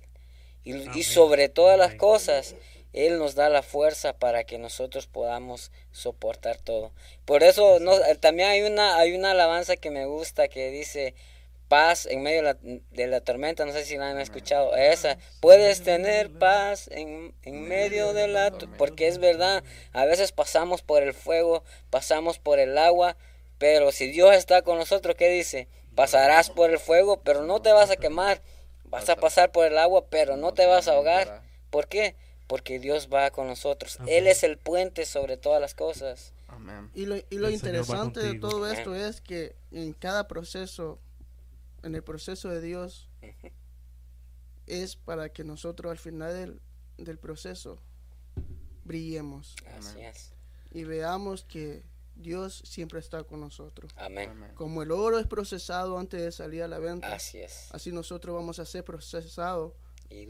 [0.64, 2.54] Y, sobre todas las cosas,
[2.92, 6.92] Él nos da la fuerza para que nosotros podamos soportar todo.
[7.24, 11.14] Por eso no, también hay una, hay una alabanza que me gusta que dice,
[11.68, 12.56] paz en medio de la,
[12.90, 17.68] de la tormenta, no sé si la han escuchado, esa, puedes tener paz en, en
[17.68, 19.62] medio de la, porque es verdad,
[19.92, 23.16] a veces pasamos por el fuego, pasamos por el agua,
[23.58, 25.68] pero si Dios está con nosotros, ¿qué dice?
[25.94, 28.40] Pasarás por el fuego, pero no te vas a quemar,
[28.84, 31.42] vas a pasar por el agua, pero no te vas a ahogar.
[31.70, 32.14] ¿Por qué?
[32.46, 33.98] Porque Dios va con nosotros.
[34.06, 36.32] Él es el puente sobre todas las cosas.
[36.46, 36.90] Amén.
[36.94, 40.98] Y lo, y lo interesante de todo esto es que en cada proceso,
[41.82, 43.08] en el proceso de Dios,
[44.66, 46.60] es para que nosotros al final del,
[46.98, 47.80] del proceso
[48.84, 50.32] brillemos Así es.
[50.70, 53.92] y veamos que Dios siempre está con nosotros.
[53.96, 54.30] Amén.
[54.30, 54.50] Amén.
[54.56, 57.68] Como el oro es procesado antes de salir a la venta, Así es.
[57.72, 59.72] así nosotros vamos a ser procesados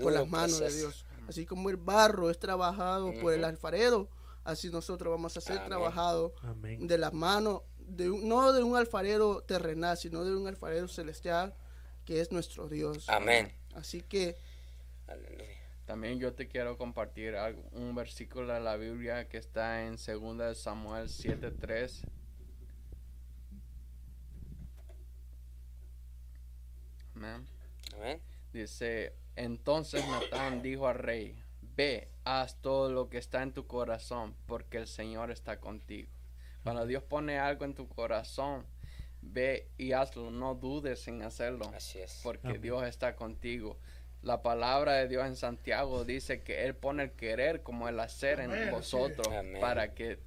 [0.03, 0.71] por las manos de.
[0.77, 1.07] Dios.
[1.29, 4.09] Así como el barro es trabajado por el alfarero,
[4.45, 5.69] así nosotros vamos a ser Amén.
[5.69, 6.33] trabajados
[6.81, 11.55] de las manos, de un- no de un alfarero terrenal, sino de un alfarero celestial
[12.05, 13.09] que es nuestro Dios.
[13.09, 13.53] Amén.
[13.75, 14.37] Así que
[15.07, 15.45] Aleluya.
[15.87, 20.37] También yo te quiero compartir algo- un versículo de la Biblia que está en 2
[20.37, 22.03] de Samuel 7:3.
[27.15, 27.47] Amén.
[27.95, 28.21] Amén.
[28.53, 31.43] Dice, entonces Natán dijo al rey,
[31.77, 36.11] ve, haz todo lo que está en tu corazón, porque el Señor está contigo.
[36.69, 38.67] Cuando Dios pone algo en tu corazón,
[39.23, 42.21] ve y hazlo, no dudes en hacerlo, Así es.
[42.23, 42.63] porque Amén.
[42.63, 43.79] Dios está contigo.
[44.23, 48.41] La palabra de Dios en Santiago dice que Él pone el querer como el hacer
[48.41, 49.61] Amén, en vosotros Amén.
[49.61, 50.19] para que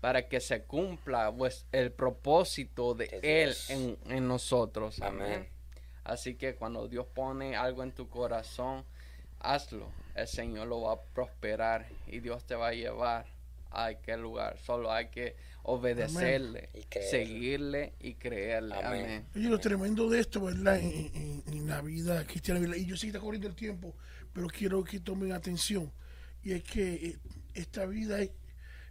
[0.00, 4.98] para que se cumpla pues, el propósito de, De Él en, en nosotros.
[5.02, 5.22] Amén.
[5.22, 5.48] Amén.
[6.04, 8.84] Así que cuando Dios pone algo en tu corazón,
[9.40, 9.90] hazlo.
[10.14, 13.26] El Señor lo va a prosperar y Dios te va a llevar
[13.70, 14.58] a aquel lugar.
[14.58, 18.74] Solo hay que obedecerle, Y seguirle y creerle.
[18.76, 19.04] Amén.
[19.04, 19.26] Amén.
[19.34, 20.78] Oye, lo tremendo de esto, ¿verdad?
[20.78, 22.60] En, en- en la vida cristiana.
[22.60, 22.76] ¿verdad?
[22.76, 23.94] Y yo sé que está corriendo el tiempo,
[24.32, 25.92] pero quiero que tomen atención.
[26.42, 27.18] Y es que eh,
[27.54, 28.30] esta vida es,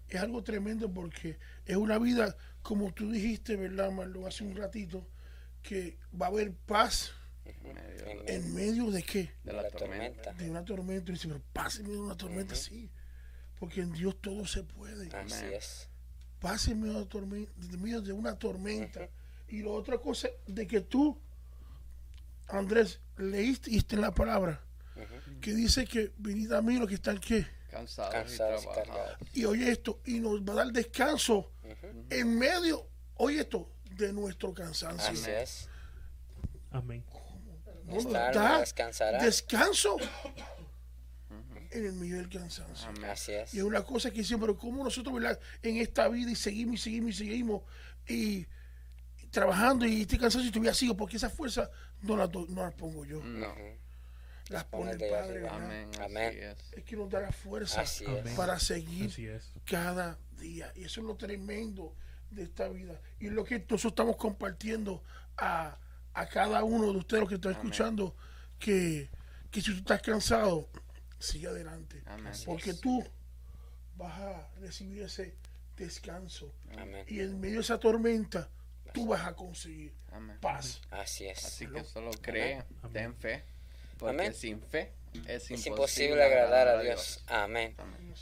[0.08, 5.08] es algo tremendo porque es una vida, como tú dijiste, ¿verdad, Marlon, hace un ratito,
[5.62, 7.12] que va a haber paz
[7.46, 9.32] En medio En en medio de qué?
[9.44, 10.22] de la la tormenta.
[10.22, 10.34] tormenta.
[10.34, 11.12] De una tormenta.
[11.12, 12.90] Y dice, pero paz en medio de una tormenta, sí.
[13.60, 15.07] Porque en Dios todo se puede.
[15.16, 15.53] Así Amén.
[15.53, 15.89] es.
[16.68, 16.82] en
[17.82, 19.10] medio de, una tormenta.
[19.47, 21.20] Y la otra cosa de que tú,
[22.47, 24.62] Andrés, leíste en la palabra
[25.41, 28.68] que dice que venid a mí los que están que Cansados, Cansados
[29.34, 31.51] y y y oye esto y nos va a dar descanso
[32.10, 35.12] en medio, oye esto, de nuestro cansancio.
[35.12, 35.70] Así es.
[36.72, 37.03] Amén.
[37.86, 39.24] No nos da descansará.
[39.24, 39.97] descanso
[41.72, 42.88] en el medio del cansancio.
[42.90, 43.06] Amén.
[43.06, 43.54] Así es.
[43.54, 45.40] Y es una cosa que siempre, como nosotros, ¿verdad?
[45.62, 47.62] En esta vida y seguimos y seguimos y seguimos
[48.08, 48.48] y,
[49.30, 51.70] trabajando y este cansancio todavía sigo porque esa fuerza
[52.02, 53.24] no la, no la pongo yo.
[53.24, 53.54] No.
[54.50, 55.48] Las pone el Padre.
[55.48, 55.92] Amén.
[56.02, 56.34] Amén.
[56.36, 56.74] Es.
[56.74, 58.22] Es que nos da la fuerza Así es.
[58.22, 58.36] Amén.
[58.36, 59.52] para seguir Así es.
[59.66, 60.72] cada día.
[60.76, 61.96] Y eso es lo tremendo
[62.32, 63.00] de esta vida.
[63.20, 65.04] Y es lo que nosotros estamos compartiendo
[65.38, 65.78] a,
[66.14, 68.16] a cada uno de ustedes los que están escuchando,
[68.58, 69.10] que,
[69.52, 70.68] que si tú estás cansado,
[71.20, 72.02] sigue adelante.
[72.06, 72.34] Amén.
[72.46, 73.04] Porque tú
[73.96, 75.36] vas a recibir ese
[75.78, 76.54] descanso.
[76.78, 77.06] Amén.
[77.08, 78.50] Y en medio de esa tormenta,
[78.94, 80.38] tú vas a conseguir Amén.
[80.40, 80.82] paz.
[80.90, 81.44] Así es.
[81.46, 82.64] Así que solo cree,
[82.94, 83.44] ten fe.
[83.98, 84.34] Porque Amén.
[84.34, 84.94] sin fe
[85.28, 87.24] es, Es imposible agradar a Dios.
[87.28, 87.76] Amén.
[87.78, 88.14] Amén.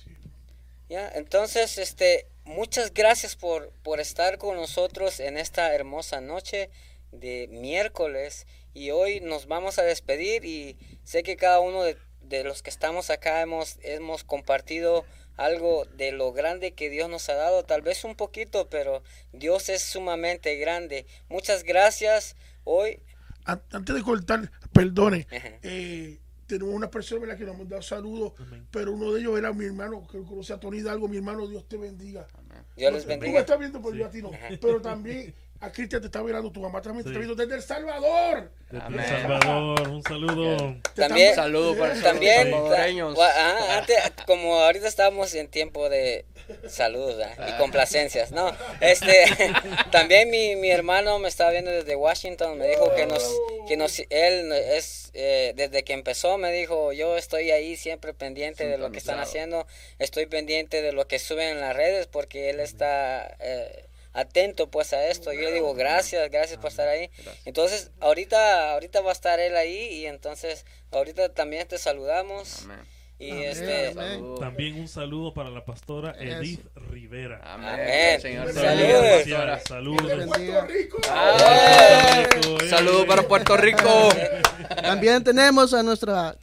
[0.90, 6.70] Ya, entonces, este, muchas gracias por, por estar con nosotros en esta hermosa noche
[7.12, 8.48] de miércoles.
[8.74, 11.98] Y hoy nos vamos a despedir y sé que cada uno de,
[12.30, 15.06] de los que estamos acá hemos, hemos compartido
[15.36, 19.04] algo de lo grande que Dios nos ha dado, tal vez un poquito, pero
[19.34, 21.06] Dios es sumamente grande.
[21.30, 22.36] Muchas gracias.
[22.64, 23.02] Hoy,
[23.46, 25.28] An- Antes de cortar, perdone,
[25.62, 27.38] eh, tenemos una persona ¿verdad?
[27.38, 28.68] que nos han dado saludos, Amén.
[28.72, 31.68] pero uno de ellos era mi hermano, que conoce a Tony Hidalgo, mi hermano, Dios
[31.68, 32.28] te bendiga.
[32.76, 33.40] Dios les Tú me bendiga.
[33.42, 34.32] estás viendo, pero yo a ti no.
[34.62, 37.62] Pero también A Cristian te está mirando, tu mamá también te está viendo desde El
[37.64, 38.52] Salvador.
[38.70, 38.88] Desde.
[38.96, 40.76] El Salvador, un saludo.
[40.94, 43.16] También- Saludos para También, los salvadoreños.
[43.18, 43.26] ta-
[43.58, 43.98] ajá, antes,
[44.28, 46.26] como ahorita estamos en tiempo de
[46.68, 47.50] salud ¿verdad?
[47.50, 48.56] y complacencias, ¿no?
[48.82, 49.26] Este,
[49.92, 53.24] también mi, mi hermano me estaba viendo desde Washington, me dijo que nos,
[53.68, 58.68] que nos, él es, eh, desde que empezó me dijo, yo estoy ahí siempre pendiente
[58.68, 59.66] de lo que están haciendo,
[59.98, 63.36] estoy pendiente de lo que suben en las redes porque él está...
[63.40, 63.86] eh,
[64.18, 67.10] atento pues a esto yo le digo gracias gracias por estar ahí
[67.46, 72.80] entonces ahorita ahorita va a estar él ahí y entonces ahorita también te saludamos Amén.
[73.20, 73.96] y Amén, este amén.
[73.96, 74.40] Saludos.
[74.40, 76.40] También un saludo para la pastora Eso.
[76.40, 77.42] Edith Rivera.
[77.44, 78.20] Amén.
[78.22, 79.62] Señor Saludos.
[79.68, 80.26] Saludos.
[80.28, 80.98] Puerto Rico.
[81.04, 82.70] Eh.
[82.70, 84.10] Saludos para Puerto Rico.
[84.82, 86.36] También tenemos a nuestra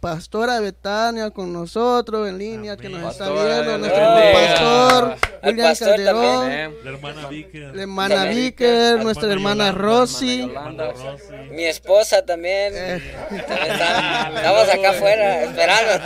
[0.00, 5.88] pastora Betania con nosotros en línea que nos está Pastora, viendo, nuestro pastor William pastor
[5.88, 6.74] Calderón, Amén.
[6.84, 7.74] La hermana Vicker.
[7.76, 8.24] la hermana.
[8.24, 10.42] Vicker, nuestra hermana Rosy.
[10.42, 11.34] hermana hermana Rosy.
[11.50, 13.02] mi esposa también Eh.
[13.30, 16.04] Estamos acá afuera esperando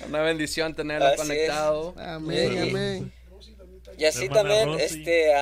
[0.08, 1.20] Una bendición tenerlo Así es.
[1.22, 1.94] conectado.
[1.98, 2.58] Amén, Sí.
[2.70, 3.12] amén.
[3.98, 4.82] y así también Rosy.
[4.84, 5.34] este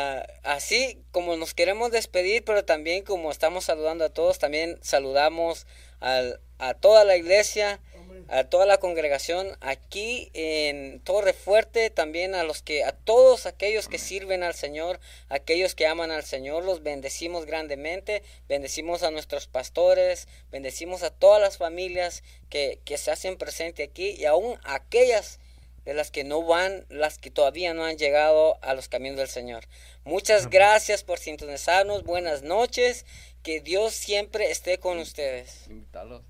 [0.43, 5.67] así como nos queremos despedir pero también como estamos saludando a todos también saludamos
[6.01, 7.81] al- a toda la iglesia
[8.29, 13.89] a toda la congregación aquí en Torre Fuerte, también a los que, a todos aquellos
[13.89, 15.01] que sirven al Señor,
[15.31, 21.41] aquellos que aman al Señor, los bendecimos grandemente, bendecimos a nuestros pastores, bendecimos a todas
[21.41, 25.41] las familias que, que se hacen presente aquí y aún aquellas
[25.87, 29.29] de las que no van, las que todavía no han llegado a los caminos del
[29.29, 29.65] Señor.
[30.05, 33.07] Muchas gracias por sintonizarnos, buenas noches,
[33.43, 35.67] que Dios siempre esté con ustedes.
[35.69, 36.23] Invitarlos.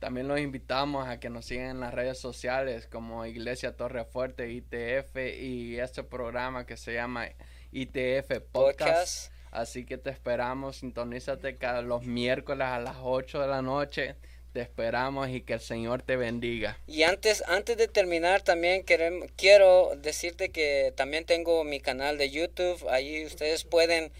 [0.00, 4.50] También los invitamos a que nos sigan en las redes sociales como Iglesia Torre Fuerte,
[4.50, 7.28] ITF y este programa que se llama
[7.70, 8.52] ITF Podcast.
[8.52, 9.32] Podcast.
[9.52, 14.16] Así que te esperamos, sintonízate cada los miércoles a las 8 de la noche.
[14.52, 16.78] Te esperamos y que el Señor te bendiga.
[16.86, 22.30] Y antes, antes de terminar, también querem- quiero decirte que también tengo mi canal de
[22.30, 22.84] YouTube.
[22.90, 24.12] Ahí ustedes pueden,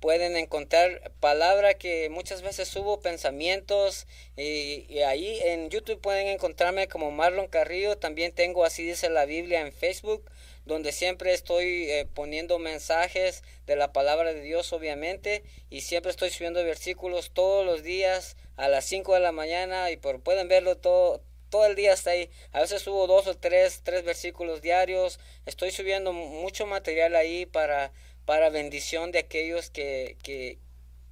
[0.00, 4.06] pueden encontrar palabra que muchas veces subo, pensamientos.
[4.36, 7.98] Y, ahí en YouTube pueden encontrarme como Marlon Carrillo.
[7.98, 10.24] También tengo Así dice la Biblia en Facebook
[10.68, 16.30] donde siempre estoy eh, poniendo mensajes de la palabra de Dios, obviamente, y siempre estoy
[16.30, 20.76] subiendo versículos todos los días a las 5 de la mañana, y por, pueden verlo
[20.76, 22.30] todo, todo el día hasta ahí.
[22.52, 27.90] A veces subo dos o tres, tres versículos diarios, estoy subiendo mucho material ahí para,
[28.28, 30.58] para bendición de aquellos que, que,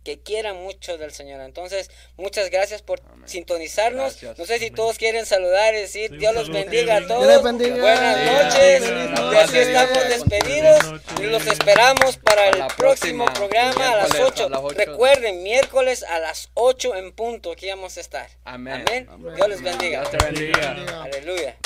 [0.04, 1.40] que quieran mucho del Señor.
[1.40, 4.20] Entonces, muchas gracias por sintonizarnos.
[4.20, 4.38] Gracias.
[4.38, 4.74] No sé si Amén.
[4.74, 7.42] todos quieren saludar y decir, Sí, Dios los bendiga a todos.
[7.42, 7.76] Bendiga.
[7.76, 8.82] Buenas noches.
[9.32, 10.78] Y así estamos despedidos.
[11.18, 14.44] Y los esperamos para el próximo próxima, programa a las miércoles 8.
[14.44, 14.76] a las ocho.
[14.76, 18.28] Recuerden, miércoles a las 8 en punto aquí vamos a estar.
[18.44, 18.84] Amén.
[19.08, 19.34] Amén.
[19.36, 20.02] Dios les bendiga.
[20.02, 20.22] Dios.
[20.22, 21.02] Bendiga.
[21.02, 21.56] Aleluya.